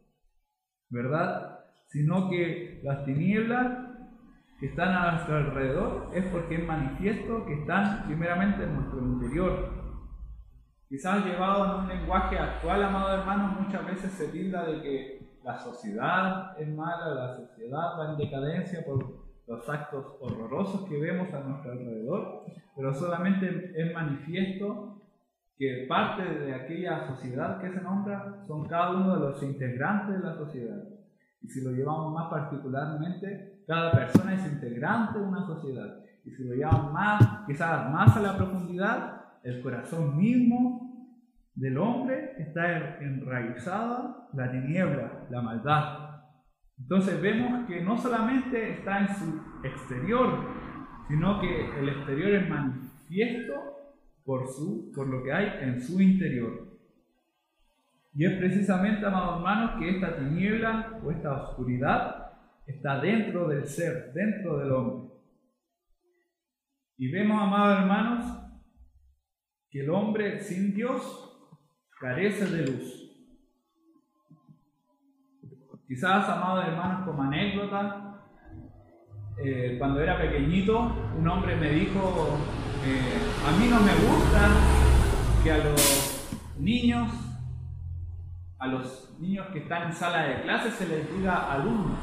¿verdad? 0.88 1.60
Sino 1.88 2.30
que 2.30 2.80
las 2.82 3.04
tinieblas 3.04 3.90
que 4.58 4.66
están 4.66 4.88
a 4.90 5.12
nuestro 5.12 5.36
alrededor 5.36 6.10
es 6.14 6.24
porque 6.26 6.56
es 6.56 6.66
manifiesto 6.66 7.46
que 7.46 7.54
están 7.54 8.04
primeramente 8.06 8.64
en 8.64 8.74
nuestro 8.74 9.00
interior. 9.00 9.79
Quizás 10.90 11.24
llevado 11.24 11.66
en 11.66 11.82
un 11.82 11.88
lenguaje 11.88 12.36
actual, 12.36 12.82
amado 12.82 13.16
hermano, 13.16 13.60
muchas 13.60 13.86
veces 13.86 14.10
se 14.10 14.26
tilda 14.26 14.66
de 14.66 14.82
que 14.82 15.20
la 15.44 15.56
sociedad 15.56 16.60
es 16.60 16.68
mala, 16.68 17.14
la 17.14 17.32
sociedad 17.32 17.96
va 17.96 18.10
en 18.10 18.16
decadencia 18.16 18.84
por 18.84 19.20
los 19.46 19.68
actos 19.68 20.04
horrorosos 20.20 20.88
que 20.88 20.98
vemos 20.98 21.32
a 21.32 21.44
nuestro 21.44 21.70
alrededor, 21.70 22.44
pero 22.74 22.92
solamente 22.92 23.72
es 23.76 23.94
manifiesto 23.94 25.00
que 25.56 25.86
parte 25.88 26.24
de 26.24 26.54
aquella 26.56 27.06
sociedad 27.06 27.60
que 27.60 27.70
se 27.70 27.80
nombra 27.82 28.42
son 28.48 28.66
cada 28.66 28.90
uno 28.90 29.14
de 29.14 29.20
los 29.20 29.42
integrantes 29.44 30.20
de 30.20 30.26
la 30.26 30.34
sociedad. 30.34 30.82
Y 31.40 31.48
si 31.48 31.60
lo 31.60 31.70
llevamos 31.70 32.12
más 32.12 32.28
particularmente, 32.30 33.62
cada 33.64 33.92
persona 33.92 34.34
es 34.34 34.44
integrante 34.44 35.20
de 35.20 35.24
una 35.24 35.46
sociedad. 35.46 36.00
Y 36.24 36.32
si 36.32 36.42
lo 36.42 36.52
llevamos 36.56 36.92
más, 36.92 37.46
quizás 37.46 37.88
más 37.92 38.16
a 38.16 38.20
la 38.20 38.36
profundidad, 38.36 39.20
el 39.42 39.62
corazón 39.62 40.16
mismo 40.16 40.79
del 41.60 41.76
hombre 41.76 42.32
está 42.38 42.98
enraizada 43.00 44.28
la 44.32 44.50
tiniebla, 44.50 45.26
la 45.28 45.42
maldad, 45.42 46.10
entonces 46.78 47.20
vemos 47.20 47.68
que 47.68 47.82
no 47.82 47.98
solamente 47.98 48.78
está 48.78 49.00
en 49.00 49.08
su 49.08 49.42
exterior, 49.62 50.38
sino 51.06 51.38
que 51.38 51.78
el 51.78 51.88
exterior 51.90 52.30
es 52.30 52.48
manifiesto 52.48 53.54
por, 54.24 54.48
su, 54.48 54.90
por 54.94 55.06
lo 55.06 55.22
que 55.22 55.32
hay 55.32 55.68
en 55.68 55.80
su 55.82 56.00
interior. 56.00 56.78
Y 58.14 58.24
es 58.24 58.38
precisamente, 58.38 59.04
amados 59.04 59.36
hermanos, 59.36 59.78
que 59.78 59.90
esta 59.90 60.16
tiniebla 60.16 61.00
o 61.04 61.10
esta 61.10 61.42
oscuridad 61.42 62.32
está 62.66 63.00
dentro 63.00 63.48
del 63.48 63.66
ser, 63.66 64.12
dentro 64.14 64.58
del 64.58 64.72
hombre. 64.72 65.10
Y 66.96 67.12
vemos, 67.12 67.42
amados 67.42 67.80
hermanos, 67.80 68.24
que 69.70 69.80
el 69.80 69.90
hombre 69.90 70.40
sin 70.40 70.74
Dios 70.74 71.29
carece 72.00 72.46
de 72.46 72.66
luz. 72.66 72.96
Quizás, 75.86 76.28
amados 76.28 76.66
hermanos, 76.66 77.06
como 77.06 77.22
anécdota, 77.22 78.24
eh, 79.36 79.76
cuando 79.78 80.00
era 80.00 80.18
pequeñito, 80.18 80.92
un 81.18 81.28
hombre 81.28 81.56
me 81.56 81.70
dijo, 81.70 82.38
eh, 82.86 83.18
a 83.46 83.58
mí 83.58 83.68
no 83.68 83.80
me 83.80 83.92
gusta 83.92 84.48
que 85.42 85.52
a 85.52 85.58
los 85.58 86.38
niños, 86.58 87.10
a 88.58 88.66
los 88.66 89.14
niños 89.20 89.48
que 89.48 89.58
están 89.58 89.88
en 89.88 89.92
sala 89.92 90.22
de 90.22 90.42
clases 90.42 90.74
se 90.74 90.88
les 90.88 91.12
diga 91.14 91.52
alumnos. 91.52 91.98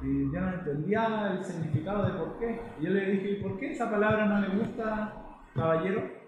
Y 0.00 0.32
yo 0.32 0.40
no 0.40 0.54
entendía 0.54 1.32
el 1.32 1.44
significado 1.44 2.06
de 2.06 2.12
por 2.12 2.38
qué. 2.38 2.60
Y 2.80 2.84
yo 2.84 2.90
le 2.90 3.10
dije, 3.10 3.40
¿por 3.42 3.58
qué 3.58 3.72
esa 3.72 3.90
palabra 3.90 4.24
no 4.24 4.40
le 4.40 4.48
gusta, 4.56 5.12
caballero? 5.54 6.21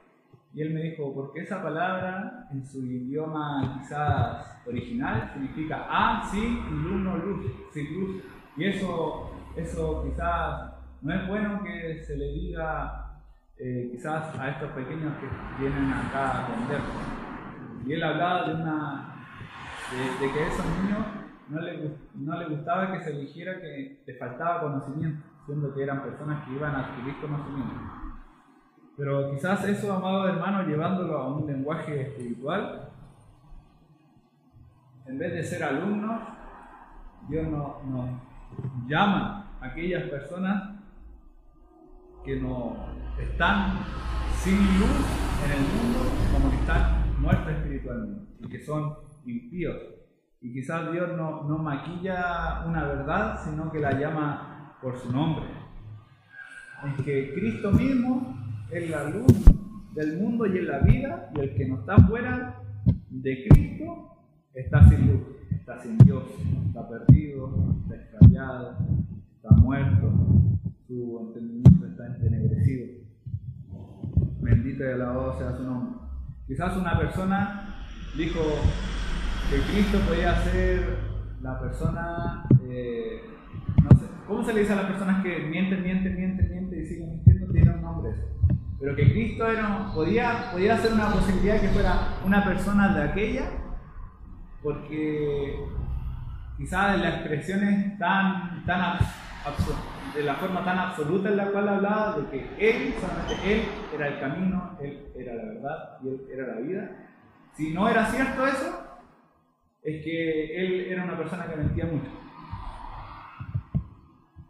Y 0.55 0.63
él 0.63 0.73
me 0.73 0.83
dijo, 0.83 1.13
porque 1.13 1.41
esa 1.41 1.61
palabra 1.61 2.47
en 2.53 2.65
su 2.65 2.87
idioma 2.87 3.81
quizás 3.81 4.63
original 4.65 5.31
significa 5.33 5.85
ah, 5.89 6.29
sí, 6.31 6.39
y 6.39 6.71
luz 6.71 7.01
no 7.03 7.17
luz, 7.17 7.47
sí 7.73 7.89
luz. 7.89 8.23
Y 8.57 8.67
eso, 8.67 9.33
eso 9.57 10.05
quizás 10.05 10.75
no 11.03 11.13
es 11.13 11.27
bueno 11.27 11.61
que 11.65 12.01
se 12.05 12.17
le 12.17 12.27
diga 12.27 13.19
eh, 13.59 13.89
quizás 13.91 14.39
a 14.39 14.51
estos 14.51 14.71
pequeños 14.71 15.13
que 15.19 15.27
vienen 15.61 15.93
acá 15.93 16.31
a 16.31 16.45
aprender. 16.45 16.81
Y 17.85 17.93
él 17.93 18.03
hablaba 18.05 18.49
de 18.49 18.55
una 18.55 19.27
de, 20.21 20.33
que 20.33 20.41
a 20.41 20.47
esos 20.47 20.67
niños 20.67 21.05
no 21.49 21.61
le, 21.63 21.97
no 22.15 22.39
le 22.39 22.49
gustaba 22.55 22.93
que 22.93 23.01
se 23.01 23.11
dijera 23.11 23.61
que 23.61 24.05
les 24.07 24.19
faltaba 24.21 24.61
conocimiento, 24.61 25.27
siendo 25.47 25.75
que 25.75 25.83
eran 25.83 26.03
personas 26.03 26.45
que 26.47 26.55
iban 26.55 26.77
a 26.77 26.87
adquirir 26.87 27.21
conocimiento. 27.21 28.04
Pero 28.97 29.31
quizás 29.33 29.65
eso, 29.65 29.93
amado 29.93 30.29
hermano, 30.29 30.67
llevándolo 30.69 31.19
a 31.19 31.29
un 31.35 31.47
lenguaje 31.47 32.03
espiritual, 32.03 32.91
en 35.07 35.19
vez 35.19 35.33
de 35.33 35.43
ser 35.43 35.65
alumnos, 35.65 36.21
Dios 37.29 37.49
nos 37.49 37.85
no 37.85 38.21
llama 38.87 39.57
a 39.61 39.67
aquellas 39.67 40.05
personas 40.09 40.75
que 42.25 42.41
no 42.41 42.77
están 43.21 43.81
sin 44.37 44.57
luz 44.79 45.25
en 45.45 45.53
el 45.53 45.61
mundo 45.61 45.99
como 46.33 46.51
que 46.51 46.57
están 46.57 47.21
muertos 47.21 47.53
espiritualmente 47.53 48.33
y 48.41 48.49
que 48.49 48.65
son 48.65 48.97
impíos. 49.27 49.77
Y 50.41 50.53
quizás 50.53 50.93
Dios 50.93 51.17
no, 51.17 51.45
no 51.45 51.59
maquilla 51.59 52.65
una 52.67 52.85
verdad, 52.85 53.41
sino 53.45 53.73
que 53.73 53.81
la 53.81 53.93
llama 53.93 54.77
por 54.81 54.97
su 54.99 55.11
nombre. 55.11 55.47
Es 56.85 57.05
que 57.05 57.33
Cristo 57.35 57.73
mismo 57.73 58.34
es 58.71 58.91
la 58.91 59.11
luz 59.11 59.33
del 59.95 60.19
mundo 60.19 60.47
y 60.47 60.59
en 60.59 60.67
la 60.67 60.79
vida, 60.81 61.31
y 61.35 61.41
el 61.41 61.55
que 61.55 61.69
no 61.69 61.81
está 61.81 61.97
fuera 62.07 62.61
de 63.11 63.49
Cristo 63.49 64.11
está 64.55 64.89
sin 64.89 65.07
luz, 65.07 65.21
está 65.51 65.81
sin 65.83 65.99
Dios, 65.99 66.25
está 66.67 66.89
perdido, 66.89 67.77
está 67.83 67.97
extraviado, 67.97 68.77
está 69.37 69.55
muerto, 69.57 70.13
su 70.87 71.19
entendimiento 71.29 71.87
está 71.87 72.07
entenebrecido. 72.07 72.87
Bendito 74.41 74.85
y 74.85 74.93
alabado 74.93 75.39
sea 75.39 75.57
su 75.57 75.63
nombre. 75.63 76.01
Quizás 76.47 76.77
una 76.77 76.99
persona 76.99 77.87
dijo 78.17 78.41
que 79.51 79.73
Cristo 79.73 79.99
podía 80.09 80.37
ser 80.43 80.99
la 81.43 81.61
persona, 81.61 82.47
eh, 82.69 83.23
no 83.83 83.91
sé, 83.99 84.07
¿cómo 84.27 84.45
se 84.45 84.53
le 84.53 84.61
dice 84.61 84.73
a 84.73 84.77
las 84.77 84.87
personas 84.87 85.23
que 85.23 85.47
mienten, 85.49 85.83
mienten, 85.83 86.17
mienten, 86.17 86.51
mienten 86.51 86.81
y 86.81 86.87
siguen 86.87 87.11
mintiendo? 87.11 87.53
Tiene 87.53 87.71
un 87.71 87.83
nombre 87.83 88.11
Pero 88.85 88.97
que 88.97 89.13
Cristo 89.13 89.51
era, 89.51 89.91
podía, 89.95 90.51
podía 90.53 90.77
ser 90.77 90.93
una 90.93 91.11
posibilidad 91.11 91.59
que 91.59 91.69
fuera 91.69 92.19
una 92.23 92.45
persona 92.45 92.95
de 92.95 93.03
aquella, 93.03 93.49
porque 94.63 95.59
quizás 96.59 97.01
las 97.01 97.15
expresiones 97.15 97.99
tan, 97.99 98.63
tan 98.67 98.99
de 100.15 100.23
la 100.23 100.35
forma 100.35 100.63
tan 100.67 100.79
absoluta 100.79 101.31
en 101.31 101.37
la 101.39 101.47
cual 101.47 101.67
hablaba 101.67 102.19
de 102.19 102.27
que 102.29 102.47
Él, 102.59 102.95
solamente 103.01 103.55
Él 103.55 103.63
era 103.95 104.09
el 104.09 104.21
camino, 104.21 104.77
Él 104.79 105.07
era 105.17 105.35
la 105.35 105.45
verdad 105.45 105.99
y 106.03 106.09
Él 106.09 106.27
era 106.31 106.47
la 106.55 106.61
vida. 106.61 106.91
Si 107.57 107.73
no 107.73 107.89
era 107.89 108.05
cierto 108.05 108.47
eso, 108.47 108.99
es 109.83 110.05
que 110.05 110.63
Él 110.63 110.93
era 110.93 111.05
una 111.05 111.17
persona 111.17 111.47
que 111.47 111.57
mentía 111.57 111.87
mucho. 111.87 112.11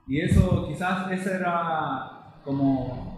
Y 0.08 0.22
eso 0.22 0.66
quizás 0.66 1.08
esa 1.12 1.36
era 1.36 2.40
como 2.44 3.13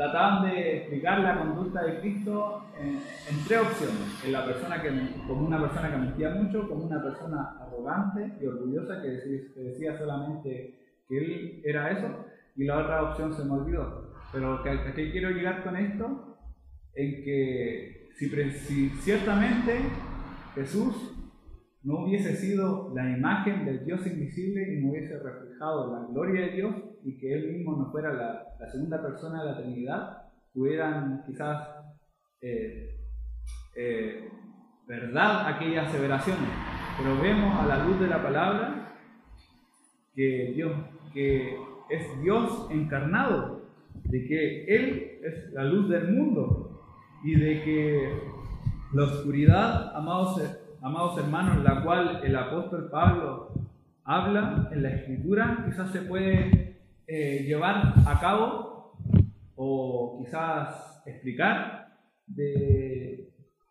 trataban 0.00 0.50
de 0.50 0.78
explicar 0.78 1.20
la 1.20 1.38
conducta 1.38 1.84
de 1.84 2.00
Cristo 2.00 2.64
en, 2.80 3.00
tres 3.46 3.60
opciones. 3.60 4.24
En 4.24 4.32
la 4.32 4.46
persona 4.46 4.80
que, 4.80 4.88
como 5.26 5.46
una 5.46 5.60
persona 5.60 5.90
que 5.90 5.96
mentía 5.98 6.30
mucho, 6.30 6.66
como 6.70 6.86
una 6.86 7.02
persona 7.02 7.58
arrogante 7.60 8.32
y 8.40 8.46
orgullosa 8.46 9.02
que 9.02 9.08
decía, 9.08 9.98
solamente 9.98 10.74
que 11.06 11.18
él 11.18 11.62
era 11.66 11.90
eso, 11.90 12.24
y 12.56 12.64
la 12.64 12.78
otra 12.78 13.10
opción 13.10 13.34
se 13.34 13.44
me 13.44 13.52
olvidó. 13.52 14.14
Pero 14.32 14.54
¿a 14.54 14.94
qué 14.94 15.10
quiero 15.12 15.32
llegar 15.32 15.62
con 15.62 15.76
esto? 15.76 16.38
En 16.94 17.22
que 17.22 18.08
si, 18.16 18.30
si 18.30 18.88
ciertamente 19.00 19.80
Jesús 20.54 21.12
no 21.82 22.04
hubiese 22.04 22.36
sido 22.36 22.90
la 22.94 23.10
imagen 23.10 23.66
del 23.66 23.84
Dios 23.84 24.06
invisible 24.06 24.62
y 24.72 24.80
no 24.80 24.92
hubiese 24.92 25.18
reflejado 25.18 25.92
la 25.92 26.06
gloria 26.06 26.46
de 26.46 26.52
Dios 26.52 26.74
y 27.04 27.18
que 27.18 27.34
Él 27.34 27.52
mismo 27.52 27.76
no 27.76 27.90
fuera 27.90 28.12
la, 28.12 28.68
segunda 28.70 29.00
persona 29.02 29.42
de 29.42 29.50
la 29.50 29.56
Trinidad, 29.56 30.22
hubieran 30.54 31.22
quizás 31.26 31.68
eh, 32.40 32.96
eh, 33.76 34.28
verdad 34.86 35.48
aquellas 35.48 35.88
aseveraciones. 35.88 36.48
Pero 36.98 37.20
vemos 37.20 37.58
a 37.60 37.66
la 37.66 37.84
luz 37.84 37.98
de 38.00 38.06
la 38.06 38.22
palabra 38.22 38.96
que 40.14 40.52
Dios, 40.54 40.72
que 41.14 41.56
es 41.88 42.22
Dios 42.22 42.68
encarnado, 42.70 43.62
de 44.04 44.26
que 44.26 44.64
Él 44.64 45.20
es 45.24 45.52
la 45.52 45.64
luz 45.64 45.88
del 45.88 46.12
mundo 46.12 46.82
y 47.24 47.34
de 47.34 47.62
que 47.62 48.12
la 48.92 49.04
oscuridad, 49.04 49.96
amados 49.96 50.40
amados 50.82 51.18
hermanos, 51.18 51.62
la 51.62 51.82
cual 51.82 52.20
el 52.24 52.36
apóstol 52.36 52.88
Pablo 52.90 53.52
habla 54.04 54.68
en 54.72 54.82
la 54.82 54.90
escritura, 54.90 55.62
quizás 55.66 55.90
se 55.92 56.00
puede 56.02 56.69
eh, 57.12 57.42
llevar 57.42 57.94
a 58.06 58.20
cabo 58.20 58.94
o 59.56 60.16
quizás 60.22 61.02
explicar 61.04 61.88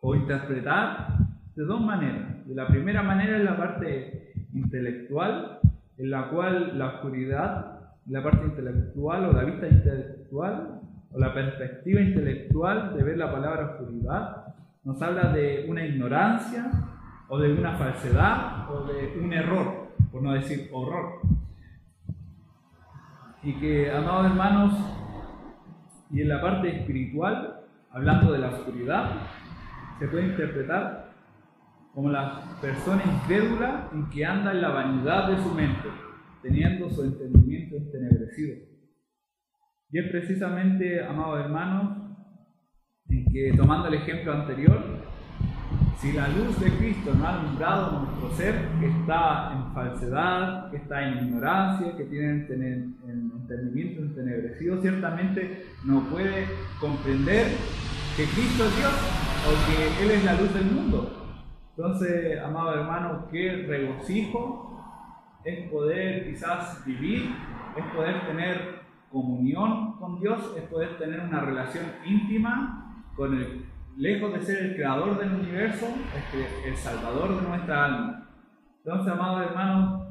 o 0.01 0.13
interpretar 0.13 1.07
de 1.55 1.63
dos 1.63 1.79
maneras. 1.79 2.45
De 2.45 2.53
la 2.53 2.67
primera 2.67 3.01
manera 3.01 3.37
es 3.37 3.43
la 3.45 3.55
parte 3.55 4.33
intelectual, 4.53 5.59
en 5.97 6.09
la 6.09 6.29
cual 6.29 6.77
la 6.77 6.87
oscuridad, 6.95 7.79
la 8.07 8.21
parte 8.21 8.45
intelectual 8.45 9.25
o 9.29 9.31
la 9.31 9.45
vista 9.45 9.69
intelectual 9.69 10.81
o 11.09 11.17
la 11.17 11.33
perspectiva 11.33 12.01
intelectual 12.01 12.93
de 12.97 13.03
ver 13.03 13.17
la 13.17 13.31
palabra 13.31 13.71
oscuridad 13.71 14.53
nos 14.83 15.01
habla 15.01 15.31
de 15.31 15.65
una 15.69 15.85
ignorancia 15.85 16.69
o 17.29 17.39
de 17.39 17.53
una 17.53 17.77
falsedad 17.77 18.69
o 18.69 18.83
de 18.83 19.17
un 19.17 19.31
error, 19.31 19.87
por 20.11 20.21
no 20.23 20.33
decir 20.33 20.69
horror. 20.73 21.38
Y 23.41 23.53
que, 23.53 23.91
amados 23.91 24.25
hermanos, 24.25 24.73
y 26.11 26.21
en 26.21 26.29
la 26.29 26.41
parte 26.41 26.75
espiritual, 26.75 27.61
hablando 27.91 28.33
de 28.33 28.39
la 28.39 28.49
oscuridad, 28.49 29.11
se 29.99 30.07
puede 30.07 30.27
interpretar 30.27 31.13
como 31.93 32.09
la 32.09 32.57
persona 32.61 33.03
incrédula 33.05 33.89
en 33.93 34.09
que 34.09 34.25
anda 34.25 34.51
en 34.51 34.61
la 34.61 34.69
vanidad 34.69 35.29
de 35.29 35.41
su 35.41 35.53
mente, 35.53 35.89
teniendo 36.41 36.89
su 36.89 37.03
entendimiento 37.03 37.77
entenebrecido. 37.77 38.57
Y 39.91 39.99
es 39.99 40.09
precisamente, 40.09 41.03
amados 41.03 41.39
hermanos, 41.39 41.97
en 43.09 43.25
que 43.25 43.53
tomando 43.57 43.87
el 43.87 43.95
ejemplo 43.95 44.33
anterior, 44.33 44.98
si 45.99 46.13
la 46.13 46.29
luz 46.29 46.57
de 46.61 46.71
Cristo 46.77 47.13
no 47.13 47.25
ha 47.25 47.39
alumbrado 47.39 47.99
nuestro 47.99 48.31
ser, 48.37 48.69
que 48.79 48.87
está 48.87 49.51
en 49.53 49.73
falsedad, 49.73 50.71
que 50.71 50.77
está 50.77 51.03
en 51.03 51.25
ignorancia, 51.25 51.97
que 51.97 52.05
tiene 52.05 52.29
entendimiento 52.29 54.01
entenebrecido, 54.03 54.81
ciertamente 54.81 55.65
no 55.83 56.01
puede 56.03 56.45
comprender 56.79 57.47
que 58.15 58.23
Cristo 58.23 58.63
es 58.63 58.77
Dios 58.77 58.93
o 59.45 59.51
que 59.67 60.03
Él 60.03 60.11
es 60.11 60.23
la 60.23 60.35
luz 60.35 60.53
del 60.53 60.71
mundo. 60.71 61.35
Entonces, 61.75 62.39
amado 62.39 62.75
hermano, 62.75 63.27
qué 63.29 63.65
regocijo 63.67 64.81
es 65.43 65.69
poder 65.69 66.29
quizás 66.29 66.85
vivir, 66.85 67.29
es 67.75 67.85
poder 67.93 68.25
tener 68.25 68.79
comunión 69.11 69.97
con 69.97 70.19
Dios, 70.21 70.53
es 70.55 70.63
poder 70.63 70.97
tener 70.97 71.19
una 71.19 71.41
relación 71.41 71.85
íntima 72.05 73.03
con 73.17 73.37
el 73.37 73.65
lejos 73.99 74.33
de 74.33 74.41
ser 74.41 74.65
el 74.65 74.75
creador 74.75 75.19
del 75.19 75.33
universo, 75.33 75.85
es 76.33 76.67
el 76.67 76.75
salvador 76.77 77.35
de 77.35 77.47
nuestra 77.47 77.85
alma. 77.85 78.29
Entonces, 78.77 79.11
amados 79.11 79.47
hermanos, 79.49 80.07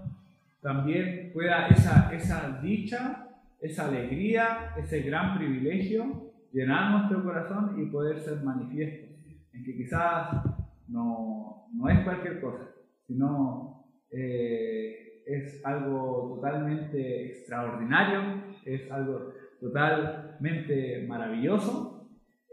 también 0.61 1.31
pueda 1.33 1.69
esa, 1.69 2.61
dicha, 2.63 3.29
esa 3.61 3.89
alegría, 3.89 4.75
ese 4.77 5.01
gran 5.01 5.39
privilegio 5.39 6.33
llenar 6.53 6.91
nuestro 6.91 7.25
corazón 7.25 7.77
y 7.81 7.87
poder 7.87 8.21
ser 8.21 8.43
manifiesto. 8.43 9.09
En 9.55 9.65
que 9.65 9.75
quizás 9.75 10.45
no, 10.89 11.67
no 11.73 11.89
es 11.89 12.01
cualquier 12.01 12.43
cosa, 12.43 12.69
sino 13.07 13.87
eh, 14.11 15.23
es 15.27 15.65
algo 15.65 16.35
totalmente 16.37 17.27
extraordinario, 17.27 18.43
es 18.67 18.91
algo 18.91 19.33
totalmente 19.61 21.07
maravilloso 21.09 21.98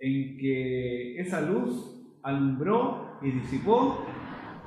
en 0.01 0.37
que 0.37 1.19
esa 1.19 1.41
luz 1.41 1.95
alumbró 2.23 3.17
y 3.21 3.31
disipó 3.31 4.03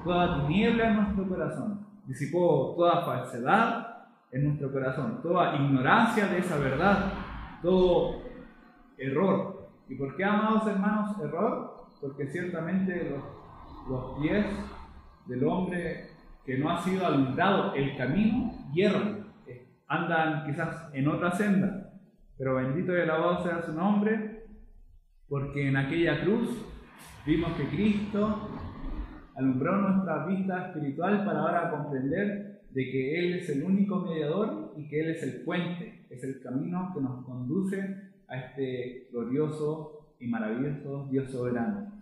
toda 0.05 0.47
tiniebla 0.47 0.91
en 0.91 0.97
nuestro 0.97 1.29
corazón, 1.29 1.87
disipó 2.07 2.75
toda 2.77 3.05
falsedad 3.05 3.89
en 4.31 4.45
nuestro 4.45 4.73
corazón, 4.73 5.21
toda 5.23 5.57
ignorancia 5.57 6.27
de 6.27 6.39
esa 6.39 6.59
verdad, 6.59 7.13
todo 7.63 8.23
error. 8.97 9.69
¿Y 9.89 9.95
por 9.95 10.17
qué, 10.17 10.25
amados 10.25 10.67
hermanos, 10.67 11.17
error? 11.23 11.87
Porque 12.01 12.27
ciertamente 12.27 13.11
los, 13.89 14.21
pies 14.21 14.47
del 15.27 15.45
hombre 15.45 16.11
que 16.45 16.59
no 16.59 16.71
ha 16.71 16.83
sido 16.83 17.07
alumbrado 17.07 17.75
el 17.75 17.97
camino, 17.97 18.53
hierro, 18.73 19.25
andan 19.87 20.47
quizás 20.47 20.91
en 20.93 21.09
otra 21.09 21.33
senda, 21.33 21.91
pero 22.37 22.57
bendito 22.57 22.97
y 22.97 23.01
alabado 23.01 23.43
sea 23.43 23.63
su 23.63 23.73
nombre, 23.73 24.38
porque 25.29 25.69
en 25.69 25.77
aquella 25.77 26.23
cruz 26.23 26.49
vimos 27.27 27.53
que 27.53 27.65
Cristo 27.65 28.49
alumbró 29.37 29.77
nuestra 29.77 30.27
vista 30.27 30.69
espiritual 30.69 31.25
para 31.25 31.41
ahora 31.41 31.71
comprender 31.71 32.63
de 32.71 32.91
que 32.91 33.19
Él 33.19 33.35
es 33.35 33.49
el 33.51 33.65
único 33.65 34.01
mediador 34.01 34.75
y 34.77 34.89
que 34.89 35.01
Él 35.01 35.11
es 35.11 35.23
el 35.23 35.43
puente, 35.45 36.07
es 36.11 36.25
el 36.25 36.41
camino 36.43 36.93
que 36.95 37.01
nos 37.01 37.25
conduce 37.25 37.79
a 38.29 38.37
este 38.37 39.09
glorioso 39.13 40.15
y 40.21 40.27
maravilloso 40.27 41.09
Dios 41.11 41.31
soberano. 41.31 41.93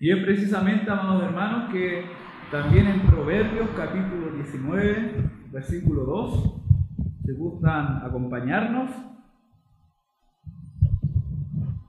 Y 0.00 0.10
es 0.10 0.22
precisamente, 0.24 0.90
amados 0.90 1.24
hermanos, 1.24 1.72
que 1.72 2.04
también 2.50 2.86
en 2.86 3.00
Proverbios 3.06 3.70
capítulo 3.76 4.32
19, 4.36 5.30
versículo 5.50 6.04
2, 6.04 6.62
se 7.24 7.32
gustan 7.32 8.04
acompañarnos, 8.04 8.90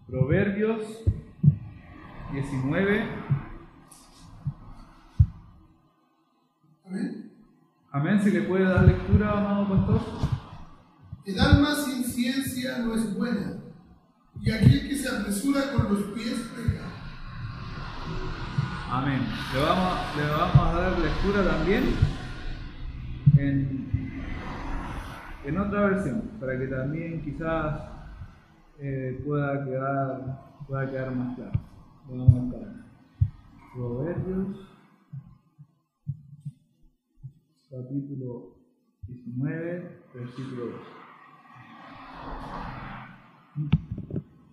Proverbios 0.08 0.82
19. 2.32 3.06
Amén. 6.86 7.32
Amén. 7.92 8.22
Si 8.22 8.32
le 8.32 8.42
puede 8.42 8.66
dar 8.66 8.84
lectura, 8.86 9.32
amado 9.32 9.70
pastor. 9.70 10.02
El 11.26 11.40
alma 11.40 11.74
sin 11.76 12.04
ciencia 12.04 12.78
no 12.80 12.94
es 12.94 13.18
buena, 13.18 13.58
y 14.42 14.52
aquel 14.52 14.88
que 14.88 14.96
se 14.96 15.10
apresura 15.10 15.72
con 15.74 15.92
los 15.92 16.04
pies 16.14 16.52
peca. 16.56 16.86
Amén. 18.92 19.22
Le 19.54 19.60
vamos, 19.60 20.16
le 20.16 20.28
vamos 20.28 20.56
a 20.56 20.80
dar 20.80 21.00
lectura 21.00 21.44
también 21.44 21.84
en 23.38 23.86
en 25.46 25.60
otra 25.60 25.82
versión, 25.82 26.22
para 26.40 26.58
que 26.58 26.66
también 26.68 27.24
quizás 27.24 27.95
eh, 28.80 29.22
pueda, 29.26 29.64
quedar, 29.64 30.66
pueda 30.68 30.90
quedar 30.90 31.16
más 31.16 31.36
claro. 31.36 31.60
Vamos 32.08 32.30
a 32.30 32.40
buscar 32.40 32.86
Proverbios, 33.74 34.58
capítulo 37.70 38.56
19, 39.08 40.02
versículo 40.14 40.66
2. 40.66 40.74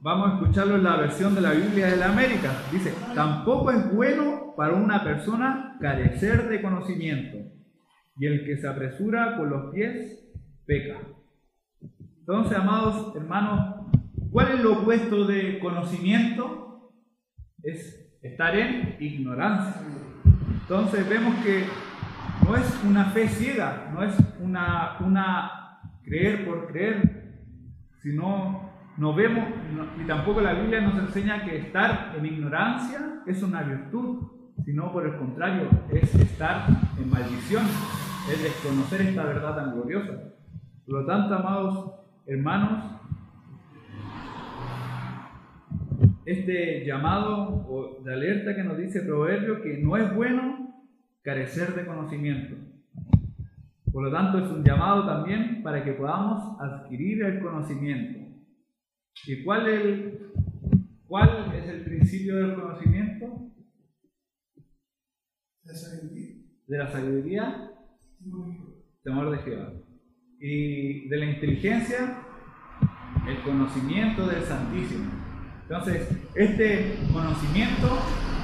Vamos 0.00 0.28
a 0.28 0.34
escucharlo 0.34 0.76
en 0.76 0.84
la 0.84 0.96
versión 0.96 1.34
de 1.34 1.40
la 1.40 1.52
Biblia 1.52 1.86
de 1.86 1.96
la 1.96 2.10
América. 2.10 2.52
Dice, 2.72 2.92
tampoco 3.14 3.70
es 3.70 3.94
bueno 3.94 4.54
para 4.56 4.74
una 4.74 5.04
persona 5.04 5.76
carecer 5.80 6.48
de 6.48 6.60
conocimiento, 6.60 7.38
y 8.16 8.26
el 8.26 8.44
que 8.44 8.56
se 8.56 8.66
apresura 8.66 9.36
con 9.36 9.50
los 9.50 9.72
pies 9.72 10.28
peca. 10.66 11.00
Entonces, 12.18 12.58
amados 12.58 13.14
hermanos, 13.14 13.81
¿cuál 14.32 14.52
es 14.52 14.60
lo 14.60 14.80
opuesto 14.80 15.26
de 15.26 15.58
conocimiento? 15.60 16.90
Es 17.62 18.18
estar 18.22 18.56
en 18.56 18.96
ignorancia. 18.98 19.82
Entonces 20.62 21.08
vemos 21.08 21.34
que 21.44 21.64
no 22.44 22.56
es 22.56 22.84
una 22.84 23.04
fe 23.06 23.28
ciega, 23.28 23.90
no 23.92 24.02
es 24.02 24.16
una, 24.40 24.96
una 25.00 25.50
creer 26.02 26.44
por 26.44 26.66
creer, 26.72 27.44
sino 28.02 28.70
no 28.96 29.14
vemos, 29.14 29.48
y 30.02 30.06
tampoco 30.06 30.40
la 30.40 30.54
Biblia 30.54 30.80
nos 30.80 30.98
enseña 30.98 31.44
que 31.44 31.58
estar 31.58 32.14
en 32.16 32.26
ignorancia 32.26 33.22
es 33.26 33.42
una 33.42 33.62
virtud, 33.62 34.28
sino 34.64 34.92
por 34.92 35.06
el 35.06 35.16
contrario, 35.16 35.68
es 35.90 36.14
estar 36.14 36.66
en 36.98 37.10
maldición, 37.10 37.64
es 38.30 38.42
desconocer 38.42 39.02
esta 39.02 39.24
verdad 39.24 39.56
tan 39.56 39.74
gloriosa. 39.74 40.12
Por 40.84 41.00
lo 41.00 41.06
tanto, 41.06 41.34
amados 41.34 41.92
hermanos, 42.26 43.01
este 46.24 46.84
llamado 46.84 47.66
o 47.68 48.02
de 48.02 48.12
alerta 48.12 48.54
que 48.54 48.62
nos 48.62 48.78
dice 48.78 49.02
proverbio 49.02 49.62
que 49.62 49.78
no 49.78 49.96
es 49.96 50.14
bueno 50.14 50.84
carecer 51.22 51.74
de 51.74 51.86
conocimiento. 51.86 52.56
Por 53.92 54.04
lo 54.04 54.10
tanto, 54.10 54.38
es 54.38 54.50
un 54.50 54.64
llamado 54.64 55.06
también 55.06 55.62
para 55.62 55.84
que 55.84 55.92
podamos 55.92 56.58
adquirir 56.60 57.22
el 57.22 57.40
conocimiento. 57.40 58.20
¿Y 59.26 59.44
cuál, 59.44 59.68
el, 59.68 60.32
cuál 61.06 61.54
es 61.54 61.68
el 61.68 61.84
principio 61.84 62.36
del 62.36 62.54
conocimiento? 62.54 63.50
La 65.64 65.74
sabiduría. 65.74 66.36
De 66.66 66.78
la 66.78 66.88
sabiduría, 66.88 67.70
temor 69.02 69.30
de 69.30 69.38
Jehová. 69.38 69.72
Y 70.40 71.08
de 71.08 71.16
la 71.18 71.26
inteligencia, 71.26 72.18
el 73.28 73.42
conocimiento 73.42 74.26
del 74.26 74.42
Santísimo. 74.42 75.31
Entonces, 75.72 76.06
este 76.34 76.98
conocimiento, 77.14 77.88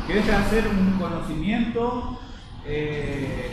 que 0.06 0.14
deja 0.14 0.38
de 0.38 0.44
ser 0.44 0.64
un 0.66 0.98
conocimiento 0.98 2.18
eh, 2.66 3.50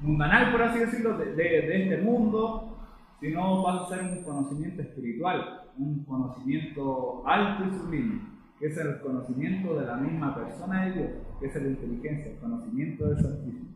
mundanal, 0.00 0.50
por 0.52 0.62
así 0.62 0.78
decirlo, 0.78 1.18
de, 1.18 1.82
este 1.82 1.98
mundo, 1.98 2.78
sino 3.20 3.62
va 3.62 3.82
a 3.82 3.88
ser 3.88 4.02
un 4.02 4.22
conocimiento 4.22 4.80
espiritual, 4.80 5.64
un 5.76 6.06
conocimiento 6.06 7.22
alto 7.26 7.64
y 7.66 7.78
sublime, 7.78 8.20
que 8.58 8.68
es 8.68 8.78
el 8.78 8.98
conocimiento 9.00 9.78
de 9.78 9.84
la 9.86 9.96
misma 9.96 10.34
persona 10.34 10.86
de 10.86 10.92
Dios, 10.92 11.10
que 11.40 11.46
es 11.48 11.54
la 11.54 11.68
inteligencia, 11.68 12.32
el 12.32 12.38
conocimiento 12.38 13.08
del 13.10 13.18
Santísimo. 13.18 13.68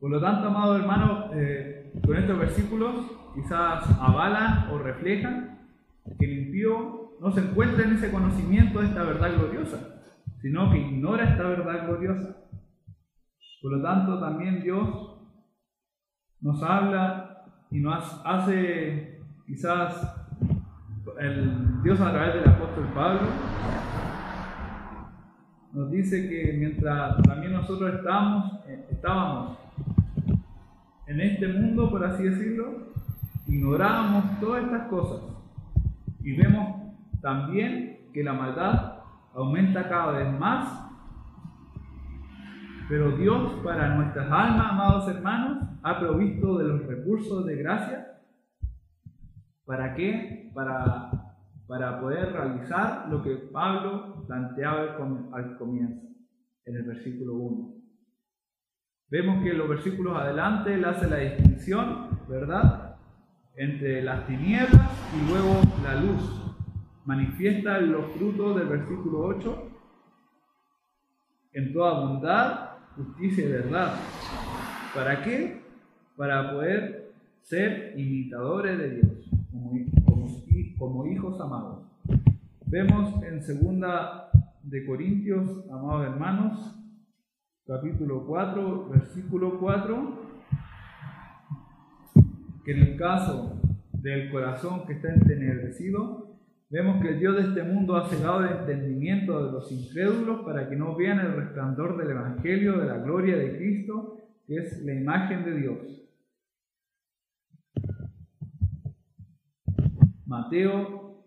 Por 0.00 0.10
lo 0.10 0.20
tanto, 0.22 0.48
amado 0.48 0.76
hermano, 0.76 1.26
eh, 1.34 1.92
con 2.06 2.16
estos 2.16 2.38
versículos 2.38 3.04
quizás 3.34 3.84
avalan 4.00 4.70
o 4.70 4.78
reflejan 4.78 5.55
que 6.18 6.24
el 6.24 6.46
impío 6.46 7.16
no 7.20 7.30
se 7.32 7.40
encuentra 7.40 7.84
en 7.84 7.94
ese 7.94 8.10
conocimiento 8.10 8.80
de 8.80 8.86
esta 8.86 9.02
verdad 9.02 9.34
gloriosa, 9.36 10.02
sino 10.40 10.70
que 10.70 10.78
ignora 10.78 11.30
esta 11.30 11.44
verdad 11.44 11.86
gloriosa. 11.86 12.36
Por 13.62 13.72
lo 13.72 13.82
tanto, 13.82 14.20
también 14.20 14.62
Dios 14.62 14.88
nos 16.40 16.62
habla 16.62 17.44
y 17.70 17.80
nos 17.80 18.22
hace 18.24 19.20
quizás 19.46 20.14
el 21.18 21.82
Dios 21.82 22.00
a 22.00 22.10
través 22.10 22.34
del 22.34 22.48
apóstol 22.48 22.86
Pablo 22.94 23.20
nos 25.72 25.90
dice 25.90 26.28
que 26.28 26.54
mientras 26.58 27.22
también 27.22 27.52
nosotros 27.52 27.92
eh, 28.66 28.86
estábamos 28.90 29.58
en 31.06 31.20
este 31.20 31.48
mundo, 31.48 31.90
por 31.90 32.02
así 32.02 32.24
decirlo, 32.24 32.94
ignorábamos 33.46 34.40
todas 34.40 34.64
estas 34.64 34.88
cosas 34.88 35.35
y 36.26 36.36
vemos 36.36 36.94
también 37.22 38.10
que 38.12 38.22
la 38.22 38.32
maldad 38.32 38.98
aumenta 39.32 39.88
cada 39.88 40.12
vez 40.18 40.38
más 40.38 40.86
pero 42.88 43.16
Dios 43.16 43.60
para 43.64 43.96
nuestras 43.96 44.30
almas, 44.30 44.70
amados 44.70 45.08
hermanos, 45.08 45.68
ha 45.82 45.98
provisto 45.98 46.58
de 46.58 46.68
los 46.68 46.86
recursos 46.86 47.44
de 47.44 47.56
gracia. 47.56 48.06
¿Para 49.64 49.94
qué? 49.94 50.52
Para, 50.54 51.10
para 51.66 52.00
poder 52.00 52.32
realizar 52.32 53.08
lo 53.10 53.22
que 53.24 53.34
Pablo 53.52 54.24
planteaba 54.28 54.96
al 55.32 55.56
comienzo, 55.58 56.06
en 56.64 56.76
el 56.76 56.84
versículo 56.84 57.34
1. 57.34 57.74
Vemos 59.10 59.42
que 59.42 59.50
en 59.50 59.58
los 59.58 59.68
versículos 59.68 60.16
adelante 60.16 60.74
él 60.74 60.84
hace 60.84 61.08
la 61.08 61.16
distinción, 61.16 62.20
¿verdad? 62.28 62.85
Entre 63.56 64.02
las 64.02 64.26
tinieblas 64.26 64.90
y 65.14 65.30
luego 65.30 65.60
la 65.82 66.00
luz. 66.00 66.42
Manifiesta 67.04 67.78
los 67.78 68.12
frutos 68.12 68.56
del 68.56 68.68
versículo 68.68 69.20
8 69.20 69.70
en 71.52 71.72
toda 71.72 72.00
bondad 72.00 72.76
justicia 72.96 73.44
y 73.44 73.52
verdad. 73.52 73.94
¿Para 74.94 75.22
qué? 75.22 75.62
Para 76.16 76.52
poder 76.52 77.12
ser 77.42 77.94
imitadores 77.98 78.78
de 78.78 78.90
Dios, 78.96 79.30
como, 80.78 81.06
hijos 81.06 81.40
amados. 81.40 81.86
Vemos 82.66 83.22
en 83.22 83.42
segunda 83.42 84.30
de 84.62 84.84
Corintios, 84.84 85.64
amados 85.70 86.06
hermanos, 86.06 86.76
capítulo 87.66 88.26
4, 88.26 88.88
versículo 88.88 89.58
4, 89.60 90.25
que 92.66 92.72
en 92.72 92.82
el 92.82 92.96
caso 92.96 93.58
del 93.92 94.30
corazón 94.30 94.84
que 94.86 94.92
está 94.92 95.14
entenebrecido, 95.14 96.26
Vemos 96.68 97.00
que 97.00 97.10
el 97.10 97.20
Dios 97.20 97.36
de 97.36 97.42
este 97.42 97.62
mundo 97.62 97.94
ha 97.96 98.08
cegado 98.08 98.44
el 98.44 98.58
entendimiento 98.58 99.46
de 99.46 99.52
los 99.52 99.70
incrédulos 99.70 100.44
para 100.44 100.68
que 100.68 100.74
no 100.74 100.96
vean 100.96 101.20
el 101.20 101.36
resplandor 101.36 101.96
del 101.96 102.10
Evangelio 102.10 102.78
de 102.78 102.86
la 102.86 102.98
gloria 102.98 103.36
de 103.36 103.56
Cristo, 103.56 104.16
que 104.48 104.56
es 104.56 104.82
la 104.82 104.94
imagen 104.94 105.44
de 105.44 105.60
Dios. 105.60 105.78
Mateo 110.26 111.24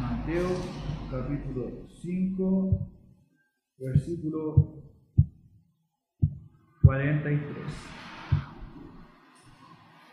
Mateo 0.00 0.48
capítulo 1.10 1.86
5 2.00 2.85
versículo 3.78 4.82
43 6.82 7.96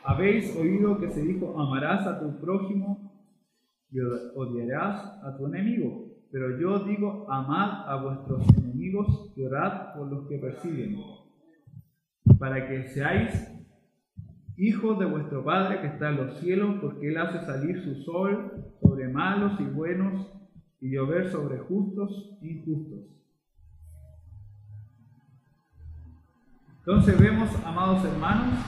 habéis 0.04 0.56
oído 0.56 1.00
que 1.00 1.10
se 1.10 1.22
dijo, 1.22 1.60
amarás 1.60 2.06
a 2.06 2.20
tu 2.20 2.40
prójimo 2.40 3.12
y 3.90 4.00
odiarás 4.00 5.24
a 5.24 5.38
tu 5.38 5.48
enemigo. 5.48 6.10
Pero 6.32 6.60
yo 6.60 6.80
digo, 6.80 7.28
amad 7.30 7.88
a 7.88 8.02
vuestros 8.02 8.46
enemigos 8.58 9.34
y 9.36 9.44
orad 9.44 9.94
por 9.96 10.12
los 10.12 10.28
que 10.28 10.40
persiguen, 10.40 10.98
para 12.40 12.68
que 12.68 12.88
seáis 12.88 13.50
hijos 14.58 15.00
de 15.00 15.06
vuestro 15.06 15.44
Padre 15.44 15.82
que 15.82 15.88
está 15.88 16.10
en 16.10 16.18
los 16.18 16.40
cielos, 16.40 16.78
porque 16.82 17.10
Él 17.10 17.18
hace 17.18 17.46
salir 17.46 17.80
su 17.84 17.96
sol 18.04 18.66
sobre 18.82 19.08
malos 19.10 19.60
y 19.60 19.64
buenos 19.66 20.32
y 20.82 20.90
llover 20.92 21.30
sobre 21.30 21.60
justos 21.60 22.38
e 22.42 22.48
injustos. 22.48 23.14
Entonces 26.86 27.18
vemos, 27.18 27.50
amados 27.66 28.04
hermanos, 28.04 28.60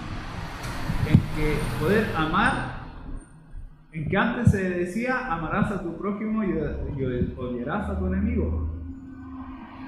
en 1.06 1.20
que 1.36 1.58
poder 1.82 2.08
amar, 2.16 2.78
en 3.92 4.08
que 4.08 4.18
antes 4.18 4.52
se 4.52 4.70
decía 4.70 5.34
amarás 5.34 5.70
a 5.70 5.84
tu 5.84 5.98
prójimo 5.98 6.42
y, 6.46 6.54
odiarás 7.38 7.90
a 7.90 8.00
tu 8.00 8.08
enemigo. 8.08 8.74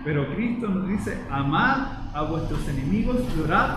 Pero 0.04 0.28
Cristo 0.36 0.68
nos 0.68 0.90
dice, 0.90 1.18
amad 1.32 1.88
a 2.14 2.24
vuestros 2.24 2.68
enemigos 2.68 3.18
y 3.34 3.40
orad 3.40 3.70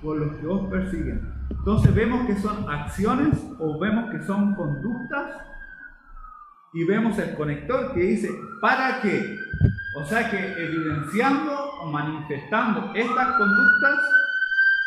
por 0.00 0.18
los 0.18 0.36
que 0.36 0.46
os 0.46 0.68
persiguen. 0.68 1.28
Entonces 1.50 1.92
vemos 1.92 2.28
que 2.28 2.36
son 2.36 2.70
acciones 2.70 3.44
o 3.58 3.76
vemos 3.80 4.08
que 4.12 4.22
son 4.22 4.54
conductas 4.54 5.32
y 6.72 6.84
vemos 6.84 7.18
el 7.18 7.34
conector 7.34 7.92
que 7.92 8.02
dice, 8.02 8.30
¿para 8.60 9.00
qué? 9.00 9.36
O 9.92 10.04
sea 10.04 10.30
que 10.30 10.38
evidenciando 10.38 11.52
o 11.80 11.86
manifestando 11.86 12.92
estas 12.94 13.36
conductas 13.36 13.98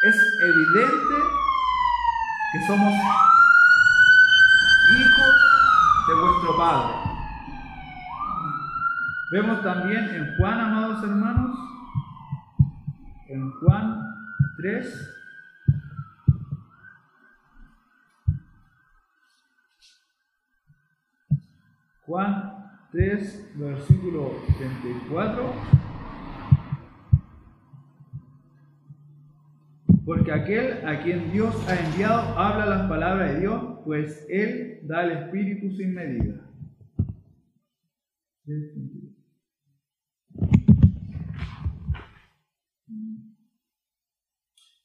es 0.02 0.40
evidente 0.42 1.16
que 2.54 2.68
somos 2.68 2.94
hijos 4.92 5.36
de 6.08 6.14
vuestro 6.22 6.58
Padre. 6.58 6.94
Vemos 9.32 9.62
también 9.62 10.10
en 10.16 10.38
Juan, 10.38 10.60
amados 10.60 11.04
hermanos, 11.04 11.58
en 13.28 13.52
Juan 13.60 14.16
3, 14.58 15.10
Juan 22.06 22.63
3, 22.94 23.54
versículo 23.56 24.34
34. 24.60 25.54
Porque 30.06 30.32
aquel 30.32 30.88
a 30.88 31.02
quien 31.02 31.32
Dios 31.32 31.56
ha 31.68 31.76
enviado 31.76 32.38
habla 32.38 32.68
las 32.68 32.88
palabras 32.88 33.34
de 33.34 33.40
Dios, 33.40 33.80
pues 33.84 34.28
Él 34.30 34.82
da 34.84 35.06
el 35.06 35.24
Espíritu 35.24 35.72
sin 35.72 35.96
medida. 35.96 36.36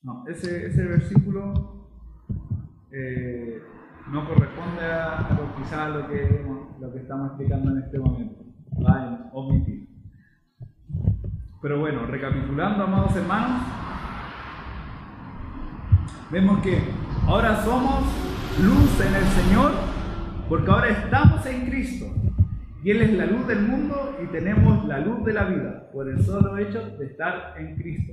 No, 0.03 0.25
ese, 0.29 0.69
ese 0.69 0.85
versículo 0.85 1.91
eh, 2.91 3.61
no 4.11 4.27
corresponde 4.27 4.83
a, 4.83 5.37
lo, 5.39 5.63
quizás 5.63 5.91
lo 5.91 6.09
que, 6.09 6.43
lo 6.81 6.93
que 6.93 6.99
estamos 6.99 7.29
explicando 7.29 7.73
en 7.73 7.79
este 7.79 7.99
momento. 7.99 8.45
Va 8.85 9.07
en 9.07 9.31
omitir. 9.33 9.89
Pero 11.61 11.81
bueno, 11.81 12.07
recapitulando, 12.07 12.85
amados 12.85 13.17
hermanos, 13.17 13.63
vemos 16.31 16.61
que 16.61 16.79
ahora 17.27 17.57
somos 17.65 18.05
luz 18.63 19.01
en 19.01 19.15
el 19.15 19.25
Señor 19.25 19.73
porque 20.49 20.71
ahora 20.71 20.89
estamos 20.89 21.45
en 21.47 21.67
Cristo. 21.67 22.07
Y 22.85 22.91
Él 22.91 23.03
es 23.03 23.13
la 23.15 23.27
luz 23.27 23.47
del 23.49 23.63
mundo 23.63 24.17
y 24.23 24.27
tenemos 24.29 24.87
la 24.87 25.01
luz 25.01 25.25
de 25.25 25.33
la 25.33 25.45
vida 25.45 25.91
por 25.93 26.09
el 26.09 26.23
solo 26.23 26.57
hecho 26.59 26.97
de 26.97 27.07
estar 27.07 27.55
en 27.59 27.77
Cristo. 27.77 28.13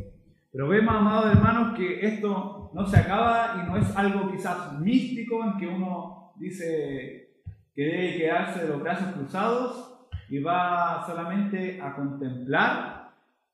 Pero 0.51 0.67
vemos, 0.69 0.95
amados 0.95 1.35
hermanos, 1.35 1.77
que 1.77 2.05
esto 2.05 2.71
no 2.73 2.85
se 2.87 2.97
acaba 2.97 3.61
y 3.61 3.69
no 3.69 3.77
es 3.77 3.95
algo 3.95 4.31
quizás 4.31 4.79
místico 4.79 5.43
en 5.43 5.57
que 5.57 5.67
uno 5.67 6.33
dice 6.37 7.24
que 7.75 7.83
debe 7.83 8.17
quedarse 8.17 8.63
de 8.63 8.69
los 8.69 8.81
brazos 8.81 9.13
cruzados 9.13 10.07
y 10.29 10.39
va 10.39 11.03
solamente 11.05 11.81
a 11.81 11.95
contemplar 11.95 13.11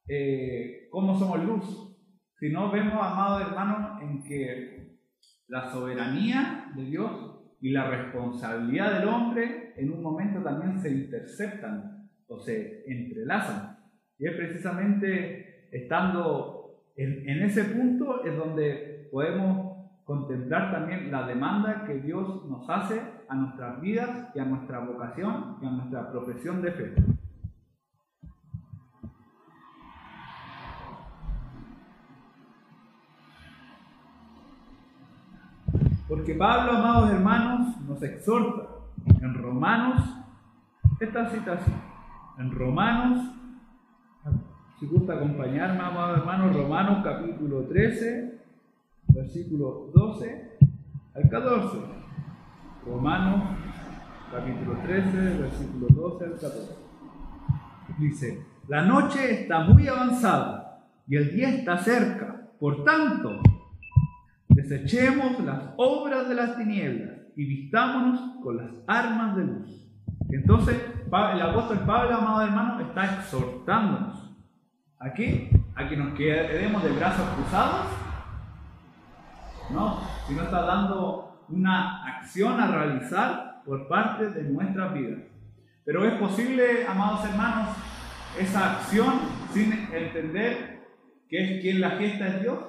eh, 0.07 0.87
cómo 0.91 1.17
somos 1.17 1.43
luz, 1.43 1.97
sino 2.39 2.71
vemos, 2.71 2.93
amados 2.93 3.41
hermanos, 3.41 4.01
en 4.01 4.23
que 4.23 4.97
la 5.47 5.69
soberanía 5.71 6.71
de 6.75 6.83
Dios 6.85 7.39
y 7.59 7.71
la 7.71 7.89
responsabilidad 7.89 8.99
del 8.99 9.07
hombre 9.07 9.73
en 9.77 9.91
un 9.91 10.01
momento 10.01 10.41
también 10.41 10.79
se 10.79 10.91
interceptan 10.91 12.09
o 12.27 12.39
se 12.39 12.83
entrelazan. 12.87 13.77
Y 14.17 14.27
es 14.27 14.35
precisamente 14.35 15.67
estando 15.71 16.83
en, 16.95 17.43
ese 17.43 17.63
punto 17.65 18.23
es 18.23 18.35
donde 18.35 19.07
podemos 19.11 19.89
contemplar 20.03 20.71
también 20.71 21.11
la 21.11 21.27
demanda 21.27 21.85
que 21.85 21.95
Dios 21.95 22.45
nos 22.49 22.69
hace 22.69 23.01
a 23.31 23.35
nuestras 23.35 23.79
vidas 23.79 24.27
y 24.35 24.39
a 24.39 24.45
nuestra 24.45 24.79
vocación 24.79 25.55
y 25.61 25.65
a 25.65 25.69
nuestra 25.69 26.11
profesión 26.11 26.61
de 26.61 26.71
fe. 26.73 26.95
Porque 36.09 36.35
Pablo, 36.35 36.73
amados 36.73 37.11
hermanos, 37.11 37.81
nos 37.87 38.03
exhorta 38.03 38.67
en 39.21 39.33
Romanos, 39.33 40.03
esta 40.99 41.29
citación, 41.29 41.81
en 42.37 42.51
Romanos 42.51 43.31
si 44.77 44.87
gusta 44.87 45.13
acompañarme, 45.13 45.79
amados 45.79 46.17
hermanos, 46.17 46.55
Romanos 46.55 47.01
capítulo 47.03 47.61
13, 47.67 48.41
versículo 49.09 49.91
12 49.93 50.57
al 51.13 51.29
14. 51.29 52.00
Romanos 52.85 53.41
capítulo 54.31 54.77
13, 54.83 55.37
versículo 55.37 55.87
12 55.89 56.25
al 56.25 56.31
14. 56.31 56.75
Dice, 57.99 58.45
la 58.67 58.81
noche 58.83 59.41
está 59.41 59.59
muy 59.61 59.87
avanzada 59.87 60.85
y 61.07 61.17
el 61.17 61.35
día 61.35 61.49
está 61.49 61.77
cerca. 61.77 62.49
Por 62.59 62.83
tanto, 62.83 63.41
desechemos 64.49 65.39
las 65.41 65.73
obras 65.77 66.29
de 66.29 66.35
las 66.35 66.57
tinieblas 66.57 67.17
y 67.35 67.45
vistámonos 67.45 68.37
con 68.43 68.57
las 68.57 68.71
armas 68.87 69.35
de 69.35 69.43
luz. 69.43 69.87
Entonces, 70.29 70.77
el 71.05 71.41
apóstol 71.41 71.79
Pablo, 71.85 72.15
amado 72.15 72.41
hermano, 72.41 72.79
está 72.79 73.15
exhortándonos 73.15 74.31
¿A 75.03 75.11
qué? 75.13 75.49
¿A 75.73 75.89
que 75.89 75.97
nos 75.97 76.13
quedemos 76.13 76.83
de 76.83 76.91
brazos 76.91 77.27
cruzados? 77.35 77.87
No, 79.71 79.99
sino 80.27 80.43
está 80.43 80.61
dando 80.61 81.30
una 81.51 82.05
acción 82.05 82.59
a 82.59 82.67
realizar 82.67 83.61
por 83.65 83.87
parte 83.87 84.29
de 84.29 84.43
nuestras 84.43 84.93
vidas. 84.93 85.19
Pero 85.85 86.05
es 86.05 86.13
posible, 86.13 86.85
amados 86.87 87.25
hermanos, 87.25 87.69
esa 88.39 88.73
acción 88.73 89.19
sin 89.53 89.73
entender 89.93 90.79
que 91.27 91.43
es 91.43 91.61
quien 91.61 91.81
la 91.81 91.91
gesta 91.91 92.27
es 92.27 92.41
Dios. 92.41 92.59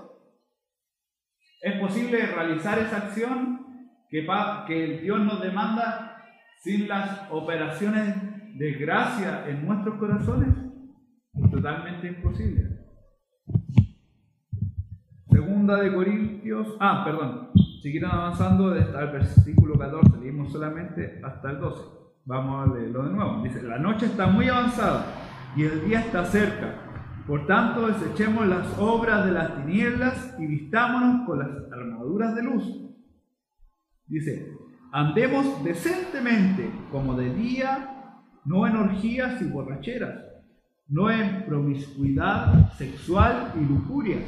Es 1.60 1.78
posible 1.80 2.26
realizar 2.26 2.78
esa 2.78 2.96
acción 2.96 3.66
que, 4.08 4.26
que 4.66 4.98
Dios 5.02 5.20
nos 5.20 5.40
demanda 5.40 6.24
sin 6.62 6.88
las 6.88 7.30
operaciones 7.30 8.16
de 8.58 8.72
gracia 8.74 9.44
en 9.48 9.66
nuestros 9.66 9.96
corazones. 9.96 10.48
Totalmente 11.50 12.08
imposible. 12.08 12.82
Segunda 15.30 15.76
de 15.80 15.94
Corintios, 15.94 16.76
ah, 16.78 17.02
perdón, 17.04 17.50
siguieron 17.82 18.12
avanzando 18.12 18.72
hasta 18.72 19.02
el 19.02 19.10
versículo 19.10 19.78
14, 19.78 20.18
leímos 20.20 20.52
solamente 20.52 21.20
hasta 21.22 21.50
el 21.50 21.60
12. 21.60 21.82
Vamos 22.24 22.70
a 22.70 22.74
leerlo 22.74 23.02
de 23.04 23.12
nuevo. 23.12 23.42
Dice, 23.42 23.62
la 23.62 23.78
noche 23.78 24.06
está 24.06 24.28
muy 24.28 24.48
avanzada 24.48 25.06
y 25.56 25.64
el 25.64 25.84
día 25.84 26.00
está 26.00 26.24
cerca. 26.24 26.74
Por 27.26 27.46
tanto, 27.46 27.88
desechemos 27.88 28.46
las 28.46 28.78
obras 28.78 29.26
de 29.26 29.32
las 29.32 29.56
tinieblas 29.56 30.36
y 30.38 30.46
vistámonos 30.46 31.26
con 31.26 31.38
las 31.40 31.72
armaduras 31.72 32.34
de 32.36 32.42
luz. 32.42 32.64
Dice, 34.06 34.52
andemos 34.92 35.64
decentemente 35.64 36.70
como 36.90 37.14
de 37.14 37.34
día, 37.34 38.22
no 38.44 38.66
en 38.66 38.76
orgías 38.76 39.42
y 39.42 39.44
borracheras 39.46 40.32
no 40.92 41.10
en 41.10 41.46
promiscuidad 41.46 42.70
sexual 42.72 43.52
y 43.58 43.64
lujuria, 43.64 44.18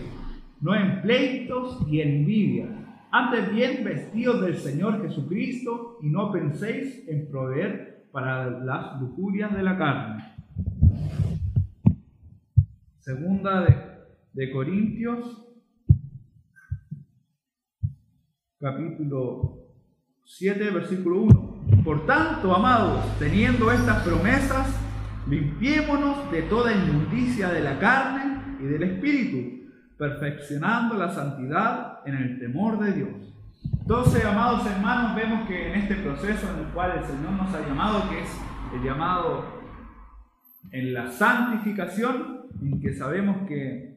no 0.62 0.74
en 0.74 1.02
pleitos 1.02 1.86
y 1.86 2.00
envidia. 2.00 2.83
Antes 3.16 3.54
bien 3.54 3.84
vestidos 3.84 4.40
del 4.40 4.56
Señor 4.56 5.00
Jesucristo 5.00 5.98
y 6.02 6.08
no 6.08 6.32
penséis 6.32 7.06
en 7.06 7.30
proveer 7.30 8.08
para 8.10 8.50
las 8.50 9.00
lujurias 9.00 9.54
de 9.54 9.62
la 9.62 9.78
carne. 9.78 10.34
Segunda 12.98 13.60
de, 13.60 13.76
de 14.32 14.50
Corintios, 14.50 15.46
capítulo 18.58 19.60
7, 20.24 20.70
versículo 20.70 21.22
1. 21.22 21.84
Por 21.84 22.06
tanto, 22.06 22.52
amados, 22.52 23.16
teniendo 23.20 23.70
estas 23.70 24.02
promesas, 24.02 24.80
Limpiémonos 25.26 26.30
de 26.30 26.42
toda 26.42 26.70
inmundicia 26.70 27.48
de 27.48 27.62
la 27.62 27.78
carne 27.78 28.58
y 28.60 28.64
del 28.64 28.82
espíritu, 28.82 29.63
perfeccionando 29.98 30.96
la 30.96 31.10
santidad 31.10 32.00
en 32.06 32.14
el 32.16 32.38
temor 32.38 32.78
de 32.78 32.92
Dios. 32.92 33.34
Entonces, 33.80 34.24
amados 34.24 34.66
hermanos, 34.66 35.14
vemos 35.14 35.46
que 35.46 35.68
en 35.68 35.80
este 35.80 35.96
proceso 35.96 36.50
en 36.52 36.66
el 36.66 36.72
cual 36.72 36.98
el 36.98 37.04
Señor 37.04 37.32
nos 37.32 37.54
ha 37.54 37.60
llamado, 37.60 38.08
que 38.10 38.22
es 38.22 38.28
el 38.74 38.82
llamado 38.82 39.44
en 40.72 40.94
la 40.94 41.10
santificación, 41.10 42.46
en 42.62 42.80
que 42.80 42.94
sabemos 42.94 43.46
que 43.46 43.94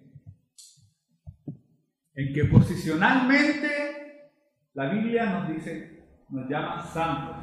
en 2.15 2.33
que 2.33 2.45
posicionalmente 2.45 4.31
la 4.73 4.89
Biblia 4.89 5.25
nos 5.27 5.49
dice, 5.49 6.03
nos 6.29 6.49
llama 6.49 6.81
santos. 6.81 7.37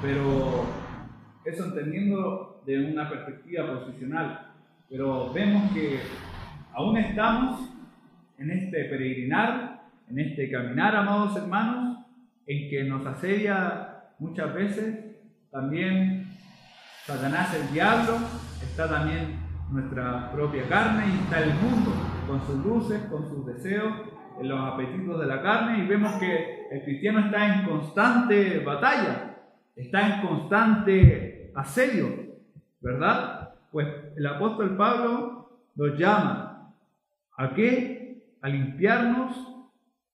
Pero 0.00 0.64
eso 1.44 1.66
entendiendo 1.66 2.62
de 2.66 2.92
una 2.92 3.08
perspectiva 3.08 3.78
posicional, 3.78 4.54
pero 4.88 5.32
vemos 5.32 5.70
que 5.72 6.00
aún 6.76 6.98
estamos 6.98 7.70
en 8.38 8.50
este 8.50 8.84
peregrinar, 8.84 9.80
en 10.10 10.18
este 10.18 10.50
caminar, 10.50 10.94
amados 10.94 11.34
hermanos, 11.36 12.04
en 12.46 12.68
que 12.68 12.84
nos 12.84 13.04
asedia 13.06 14.04
muchas 14.18 14.54
veces 14.54 15.16
también 15.50 16.28
Satanás 17.06 17.54
el 17.54 17.72
diablo, 17.72 18.18
está 18.62 18.88
también 18.88 19.38
nuestra 19.70 20.30
propia 20.32 20.68
carne 20.68 21.04
y 21.06 21.24
está 21.24 21.40
el 21.40 21.54
mundo 21.54 21.92
con 22.26 22.46
sus 22.46 22.62
luces, 22.62 23.00
con 23.10 23.26
sus 23.30 23.46
deseos, 23.46 23.94
en 24.38 24.48
los 24.48 24.60
apetitos 24.60 25.18
de 25.18 25.26
la 25.26 25.40
carne 25.40 25.82
y 25.82 25.86
vemos 25.86 26.12
que 26.16 26.68
el 26.70 26.84
cristiano 26.84 27.20
está 27.20 27.54
en 27.54 27.64
constante 27.64 28.58
batalla, 28.58 29.34
está 29.74 30.16
en 30.16 30.26
constante 30.26 31.52
asedio, 31.54 32.34
¿verdad? 32.82 33.54
Pues 33.72 33.88
el 34.14 34.26
apóstol 34.26 34.76
Pablo 34.76 35.62
nos 35.74 35.98
llama 35.98 36.45
a 37.36 37.54
qué? 37.54 38.36
A 38.40 38.48
limpiarnos 38.48 39.36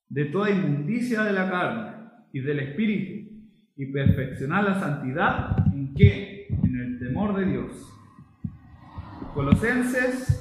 de 0.08 0.26
toda 0.26 0.50
inmundicia 0.50 1.22
de 1.22 1.32
la 1.32 1.50
carne 1.50 1.92
y 2.32 2.40
del 2.40 2.60
espíritu 2.60 3.30
y 3.76 3.86
perfeccionar 3.86 4.64
la 4.64 4.80
santidad 4.80 5.56
en 5.72 5.94
qué? 5.94 6.48
En 6.62 6.76
el 6.76 6.98
temor 6.98 7.36
de 7.36 7.46
Dios. 7.46 7.88
Colosenses 9.34 10.38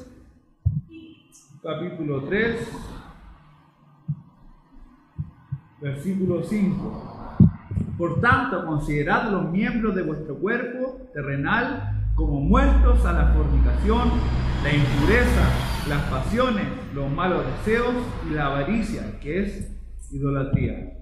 capítulo 1.64 2.24
3 2.24 2.92
versículo 5.82 6.44
5. 6.44 7.38
Por 7.98 8.20
tanto, 8.20 8.66
considerad 8.66 9.32
los 9.32 9.52
miembros 9.52 9.96
de 9.96 10.04
vuestro 10.04 10.38
cuerpo 10.38 11.10
terrenal 11.14 12.01
como 12.16 12.42
muertos 12.42 13.06
a 13.06 13.14
la 13.14 13.34
fornicación, 13.34 14.10
la 14.64 14.74
impureza, 14.74 15.90
las 15.90 16.02
pasiones, 16.04 16.66
los 16.94 17.10
malos 17.10 17.46
deseos 17.46 17.96
y 18.30 18.34
la 18.34 18.48
avaricia, 18.48 19.20
que 19.20 19.44
es 19.44 20.12
idolatría. 20.12 20.98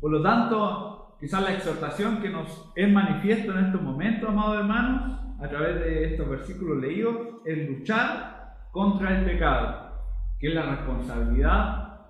Por 0.00 0.10
lo 0.10 0.22
tanto, 0.22 1.16
quizás 1.20 1.42
la 1.42 1.54
exhortación 1.54 2.20
que 2.20 2.30
nos 2.30 2.72
es 2.74 2.92
manifiesto 2.92 3.52
en 3.52 3.66
estos 3.66 3.82
momentos, 3.82 4.28
amados 4.28 4.58
hermanos, 4.58 5.20
a 5.40 5.48
través 5.48 5.80
de 5.80 6.12
estos 6.12 6.28
versículos 6.28 6.78
leídos, 6.78 7.16
es 7.44 7.68
luchar 7.68 8.68
contra 8.72 9.18
el 9.18 9.24
pecado, 9.24 9.92
que 10.38 10.48
es 10.48 10.54
la 10.54 10.76
responsabilidad 10.76 12.00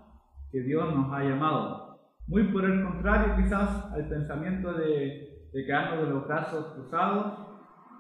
que 0.51 0.61
Dios 0.61 0.95
nos 0.95 1.13
ha 1.13 1.23
llamado. 1.23 2.01
Muy 2.27 2.45
por 2.45 2.65
el 2.65 2.83
contrario, 2.83 3.35
quizás, 3.37 3.93
al 3.93 4.09
pensamiento 4.09 4.73
de, 4.73 5.34
de 5.55 5.65
quedarnos 5.65 6.05
de 6.05 6.15
los 6.15 6.27
brazos 6.27 6.75
cruzados 6.75 7.39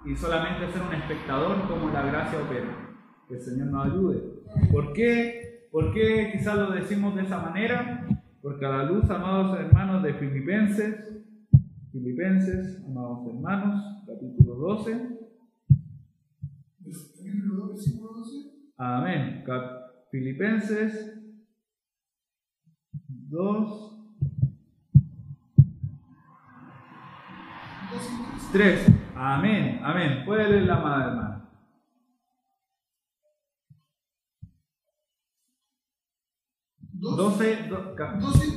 y 0.05 0.17
solamente 0.17 0.73
ser 0.73 0.83
un 0.83 0.93
espectador 0.93 1.69
como 1.69 1.88
la 1.90 2.03
gracia 2.03 2.40
opera. 2.43 2.97
Que 3.29 3.35
el 3.37 3.40
Señor 3.40 3.69
nos 3.69 3.87
ayude. 3.87 4.23
¿Por 4.73 4.93
qué? 4.93 5.69
¿Por 5.71 5.95
qué 5.95 6.31
quizás 6.33 6.59
lo 6.59 6.73
decimos 6.73 7.14
de 7.14 7.23
esa 7.23 7.38
manera? 7.38 8.07
Porque 8.43 8.67
a 8.67 8.71
la 8.71 8.85
luz, 8.85 9.09
amados 9.09 9.59
hermanos 9.59 10.03
de 10.03 10.14
Filipenses, 10.14 11.23
Filipenses, 11.93 12.85
amados 12.85 13.29
hermanos, 13.29 14.05
capítulo 14.05 14.57
12. 14.57 15.14
Amén. 18.77 19.45
Filipenses 20.11 21.21
2, 23.09 23.94
3. 28.53 28.87
Amén, 29.17 29.81
amén. 29.83 30.25
Puede 30.25 30.49
leer 30.49 30.64
la 30.64 30.77
madre, 30.81 31.11
hermano. 31.11 31.35
12, 37.05 37.69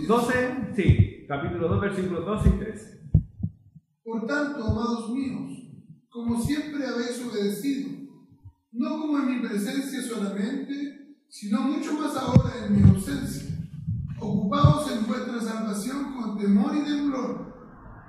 12, 0.08 0.74
sí, 0.76 1.26
capítulo 1.28 1.68
2, 1.68 1.82
versículos 1.82 2.26
12 2.26 2.50
y 2.50 2.52
13. 2.60 3.12
Por 4.04 4.26
tanto, 4.26 4.64
amados 4.64 5.10
míos, 5.10 5.52
como 6.10 6.40
siempre 6.40 6.86
habéis 6.86 7.22
obedecido, 7.26 7.90
no 8.72 9.02
como 9.02 9.20
en 9.20 9.42
mi 9.42 9.48
presencia 9.48 10.02
solamente, 10.02 11.18
sino 11.28 11.62
mucho 11.62 11.94
más 11.94 12.16
ahora 12.16 12.66
en 12.66 12.76
mi 12.76 12.90
ausencia, 12.90 13.54
ocupados 14.18 14.92
en 14.92 15.08
vuestra 15.08 15.42
salvación 15.42 16.16
con 16.16 16.38
temor 16.38 16.74
y 16.76 16.86
temblor, 16.86 17.47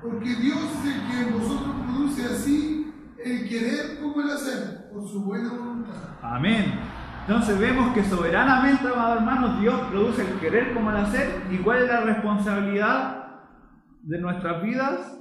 porque 0.03 0.35
Dios 0.37 0.59
es 0.59 0.95
el 0.95 1.11
que 1.11 1.29
en 1.29 1.39
vosotros 1.39 1.75
produce 1.87 2.25
así 2.25 2.93
el 3.25 3.49
querer 3.49 4.01
como 4.01 4.21
el 4.21 4.31
hacer, 4.31 4.91
por 4.93 5.09
su 5.09 5.25
buena 5.25 5.51
voluntad. 5.51 5.95
Amén. 6.23 6.81
Entonces 7.27 7.59
vemos 7.59 7.93
que 7.93 8.05
soberanamente, 8.05 8.87
amados 8.89 9.19
hermanos, 9.19 9.61
Dios 9.61 9.81
produce 9.91 10.23
el 10.23 10.39
querer 10.39 10.73
como 10.73 10.91
el 10.91 10.97
hacer. 10.97 11.43
¿Y 11.51 11.59
cuál 11.59 11.83
es 11.83 11.89
la 11.89 12.01
responsabilidad 12.01 13.27
de 14.03 14.19
nuestras 14.19 14.63
vidas? 14.63 15.15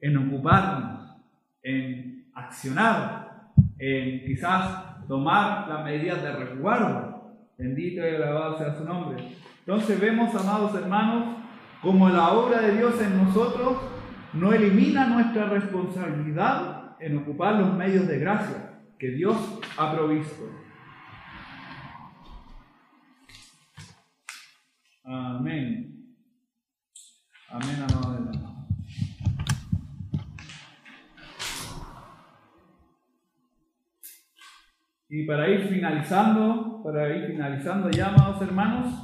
En 0.00 0.16
ocuparnos, 0.16 1.16
en 1.62 2.30
accionar, 2.34 3.52
en 3.78 4.24
quizás 4.26 5.06
tomar 5.08 5.68
las 5.68 5.84
medidas 5.84 6.22
de 6.22 6.32
resguardo. 6.32 7.34
Bendito 7.56 8.02
y 8.06 8.16
alabado 8.16 8.58
sea 8.58 8.74
su 8.74 8.84
nombre. 8.84 9.36
Entonces 9.60 10.00
vemos, 10.00 10.34
amados 10.34 10.74
hermanos, 10.74 11.36
como 11.80 12.08
la 12.08 12.30
obra 12.32 12.60
de 12.60 12.76
Dios 12.76 13.00
en 13.00 13.24
nosotros 13.24 13.91
no 14.34 14.52
elimina 14.52 15.06
nuestra 15.06 15.46
responsabilidad 15.46 16.96
en 17.00 17.18
ocupar 17.18 17.56
los 17.56 17.74
medios 17.74 18.06
de 18.08 18.18
gracia 18.18 18.80
que 18.98 19.10
Dios 19.10 19.60
ha 19.76 19.92
provisto. 19.92 20.48
Amén. 25.04 26.16
Amén, 27.48 27.76
amado 27.82 28.14
hermano. 28.14 28.68
Y 35.08 35.26
para 35.26 35.50
ir 35.50 35.68
finalizando, 35.68 36.80
para 36.82 37.14
ir 37.14 37.26
finalizando 37.26 37.90
ya, 37.90 38.08
amados 38.08 38.40
hermanos, 38.40 38.94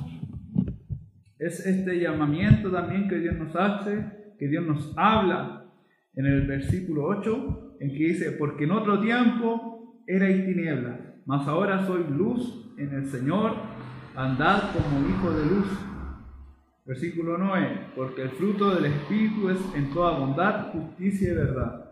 es 1.39 1.67
este 1.67 2.01
llamamiento 2.01 2.71
también 2.71 3.09
que 3.09 3.19
Dios 3.19 3.37
nos 3.37 3.55
hace, 3.55 4.18
que 4.39 4.49
Dios 4.49 4.67
nos 4.67 4.93
habla 4.97 5.67
en 6.15 6.27
el 6.27 6.47
versículo 6.47 7.05
8, 7.07 7.77
en 7.81 7.91
que 7.91 8.05
dice, 8.05 8.33
porque 8.33 8.65
en 8.65 8.73
otro 8.73 9.01
tiempo 9.01 10.03
erais 10.07 10.45
tinieblas, 10.45 11.01
mas 11.27 11.47
ahora 11.47 11.87
soy 11.87 12.05
luz 12.09 12.75
en 12.79 12.95
el 12.95 13.07
Señor, 13.07 13.53
andad 14.17 14.73
como 14.73 15.09
hijo 15.09 15.31
de 15.31 15.47
luz. 15.47 15.67
Versículo 16.85 17.37
9, 17.37 17.89
porque 17.95 18.23
el 18.23 18.31
fruto 18.31 18.75
del 18.75 18.87
Espíritu 18.87 19.51
es 19.51 19.59
en 19.75 19.93
toda 19.93 20.19
bondad, 20.19 20.73
justicia 20.73 21.33
y 21.33 21.35
verdad. 21.35 21.85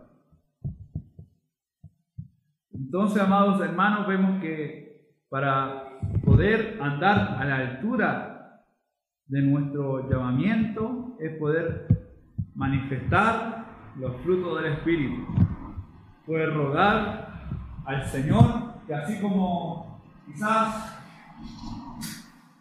Entonces, 2.73 3.23
amados 3.23 3.61
hermanos, 3.61 4.07
vemos 4.07 4.41
que 4.41 5.13
para 5.29 5.99
poder 6.25 6.79
andar 6.81 7.37
a 7.39 7.45
la 7.45 7.57
altura 7.57 8.63
de 9.27 9.43
nuestro 9.43 10.09
llamamiento 10.09 11.17
es 11.21 11.37
poder 11.39 11.96
manifestar 12.57 13.67
los 13.97 14.17
frutos 14.23 14.61
del 14.61 14.73
Espíritu. 14.73 15.27
Poder 16.27 16.53
rogar 16.55 17.49
al 17.85 18.05
Señor 18.07 18.81
que 18.87 18.95
así 18.95 19.21
como 19.21 20.03
quizás 20.27 20.99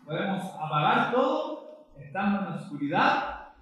podemos 0.05 0.43
apagar 0.59 1.11
todo, 1.11 1.87
estando 1.97 2.39
en 2.39 2.45
la 2.45 2.55
oscuridad, 2.57 3.53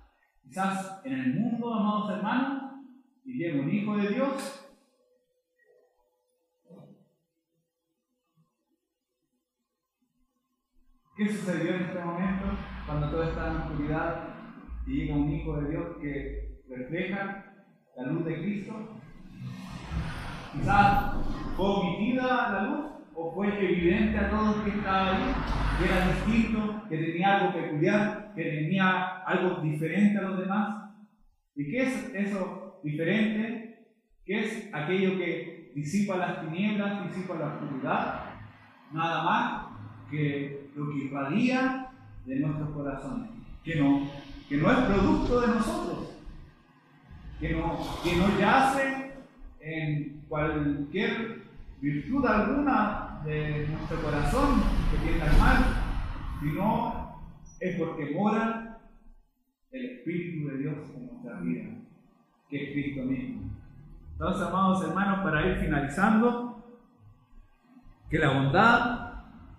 quizás 0.44 1.02
en 1.06 1.14
el 1.14 1.40
mundo, 1.40 1.74
amados 1.74 2.18
hermanos, 2.18 2.74
y 3.24 3.38
llega 3.38 3.62
un 3.62 3.70
hijo 3.70 3.96
de 3.96 4.10
Dios. 4.10 4.60
¿Qué 11.16 11.30
sucedió 11.30 11.76
en 11.76 11.82
este 11.84 12.04
momento 12.04 12.46
cuando 12.88 13.10
todo 13.12 13.24
está 13.24 13.52
en 13.52 13.58
oscuridad 13.58 14.34
y 14.86 14.92
llega 14.92 15.16
un 15.16 15.32
hijo 15.32 15.62
de 15.62 15.70
Dios 15.70 15.86
que 16.02 16.60
refleja 16.70 17.46
la 17.98 18.08
luz 18.08 18.26
de 18.26 18.42
Cristo? 18.42 19.00
Quizás 20.54 21.16
fue 21.56 21.66
omitida 21.66 22.52
la 22.52 22.64
luz 22.64 22.86
o 23.16 23.34
fue 23.34 23.48
evidente 23.64 24.18
a 24.18 24.30
todos 24.30 24.64
que 24.64 24.72
estaba 24.72 25.16
ahí, 25.16 25.34
que 25.78 25.86
era 25.86 26.08
distinto, 26.08 26.82
que 26.90 26.98
tenía 26.98 27.38
algo 27.38 27.54
peculiar, 27.54 28.32
que 28.36 28.44
tenía 28.44 29.18
algo 29.26 29.62
diferente 29.62 30.18
a 30.18 30.22
los 30.24 30.40
demás. 30.40 30.92
¿Y 31.56 31.70
qué 31.70 31.84
es 31.84 32.14
eso 32.16 32.80
diferente? 32.84 33.88
¿Qué 34.26 34.40
es 34.40 34.70
aquello 34.74 35.18
que 35.18 35.72
disipa 35.76 36.18
las 36.18 36.42
tinieblas, 36.42 37.08
disipa 37.08 37.36
la 37.36 37.48
oscuridad? 37.48 38.24
Nada 38.92 39.24
más 39.24 39.66
que 40.10 40.70
lo 40.76 40.90
que 40.90 41.06
irradia 41.06 41.90
de 42.26 42.36
nuestros 42.40 42.70
corazones, 42.72 43.30
que 43.64 43.76
no, 43.76 44.08
que 44.54 44.60
no 44.60 44.72
es 44.72 44.78
producto 44.86 45.42
de 45.42 45.48
nosotros, 45.48 46.10
que 47.40 47.56
no, 47.56 47.76
que 48.04 48.16
no 48.18 48.40
yace 48.40 49.14
en 49.60 50.22
cualquier 50.30 51.42
virtud 51.82 52.24
alguna 52.24 53.20
de 53.26 53.68
nuestro 53.68 54.00
corazón 54.04 54.62
que 54.92 55.08
tiene 55.08 55.26
mal, 55.40 55.58
sino 56.40 57.18
es 57.60 57.80
porque 57.80 58.14
mora 58.14 58.78
el 59.72 59.86
Espíritu 59.86 60.48
de 60.50 60.58
Dios 60.60 60.76
en 60.98 61.08
nuestra 61.08 61.40
vida, 61.40 61.70
que 62.48 62.64
es 62.64 62.74
Cristo 62.74 63.06
mismo. 63.06 63.50
Entonces, 64.12 64.44
amados 64.44 64.84
hermanos, 64.84 65.22
para 65.24 65.48
ir 65.48 65.58
finalizando, 65.62 66.64
que 68.08 68.20
la 68.20 68.30
bondad, 68.30 69.14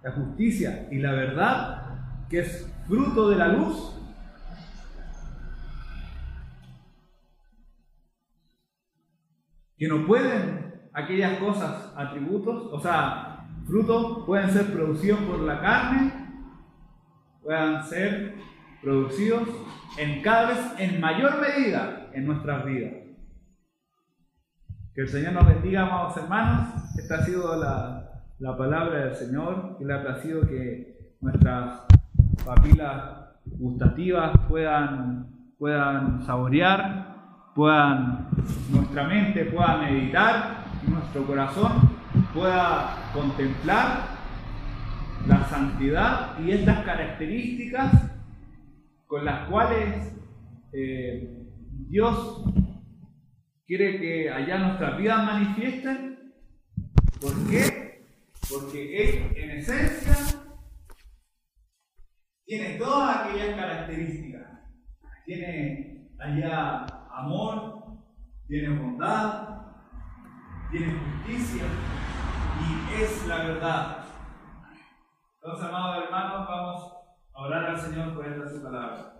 la 0.04 0.12
justicia 0.12 0.86
y 0.92 0.98
la 0.98 1.10
verdad, 1.10 2.26
que 2.30 2.38
es 2.38 2.72
fruto 2.86 3.28
de 3.30 3.36
la 3.36 3.48
luz, 3.48 3.94
que 9.76 9.88
no 9.88 10.06
pueden 10.06 10.88
aquellas 10.92 11.38
cosas, 11.38 11.92
atributos, 11.96 12.68
o 12.72 12.80
sea, 12.80 13.46
frutos 13.66 14.24
pueden 14.24 14.50
ser 14.50 14.72
producidos 14.72 15.20
por 15.20 15.40
la 15.40 15.60
carne, 15.60 16.12
puedan 17.42 17.82
ser 17.82 18.36
producidos 18.82 19.48
en 19.98 20.22
cada 20.22 20.48
vez 20.48 20.58
en 20.78 21.00
mayor 21.00 21.40
medida 21.40 22.10
en 22.12 22.26
nuestras 22.26 22.64
vidas. 22.64 22.92
Que 24.94 25.00
el 25.00 25.08
Señor 25.08 25.32
nos 25.32 25.46
bendiga, 25.46 25.82
amados 25.82 26.16
hermanos. 26.16 26.68
Esta 26.96 27.16
ha 27.16 27.24
sido 27.24 27.56
la, 27.56 28.22
la 28.38 28.56
palabra 28.56 29.06
del 29.06 29.14
Señor, 29.14 29.76
que 29.76 29.84
le 29.84 29.94
ha 29.94 30.02
placido 30.02 30.42
que 30.42 31.16
nuestras 31.20 31.82
papilas 32.44 33.24
gustativas 33.44 34.38
puedan, 34.48 35.52
puedan 35.58 36.22
saborear 36.22 37.13
puedan, 37.54 38.28
nuestra 38.70 39.04
mente 39.04 39.44
pueda 39.46 39.78
meditar, 39.78 40.64
nuestro 40.86 41.26
corazón 41.26 41.90
pueda 42.32 43.10
contemplar 43.12 44.14
la 45.26 45.44
santidad 45.48 46.38
y 46.40 46.50
estas 46.50 46.84
características 46.84 48.10
con 49.06 49.24
las 49.24 49.48
cuales 49.48 50.12
eh, 50.72 51.46
Dios 51.88 52.44
quiere 53.66 54.00
que 54.00 54.30
allá 54.30 54.58
nuestras 54.58 54.98
vidas 54.98 55.24
manifiesten. 55.24 56.34
¿Por 57.20 57.48
qué? 57.48 58.04
Porque 58.50 59.02
Él 59.02 59.36
en 59.36 59.50
esencia 59.58 60.40
tiene 62.44 62.74
todas 62.74 63.26
aquellas 63.26 63.56
características. 63.56 64.42
Tiene 65.24 66.10
allá 66.18 67.03
amor, 67.16 67.84
tiene 68.46 68.78
bondad, 68.78 69.48
tiene 70.70 70.98
justicia 70.98 71.64
y 72.60 73.02
es 73.02 73.26
la 73.26 73.36
verdad. 73.38 74.04
Entonces, 75.36 75.68
amados 75.68 76.04
hermanos, 76.04 76.48
vamos 76.48 76.92
a 77.34 77.40
orar 77.40 77.64
al 77.66 77.80
Señor 77.80 78.14
por 78.14 78.26
esta 78.26 78.48
su 78.48 78.62
palabra. 78.62 79.13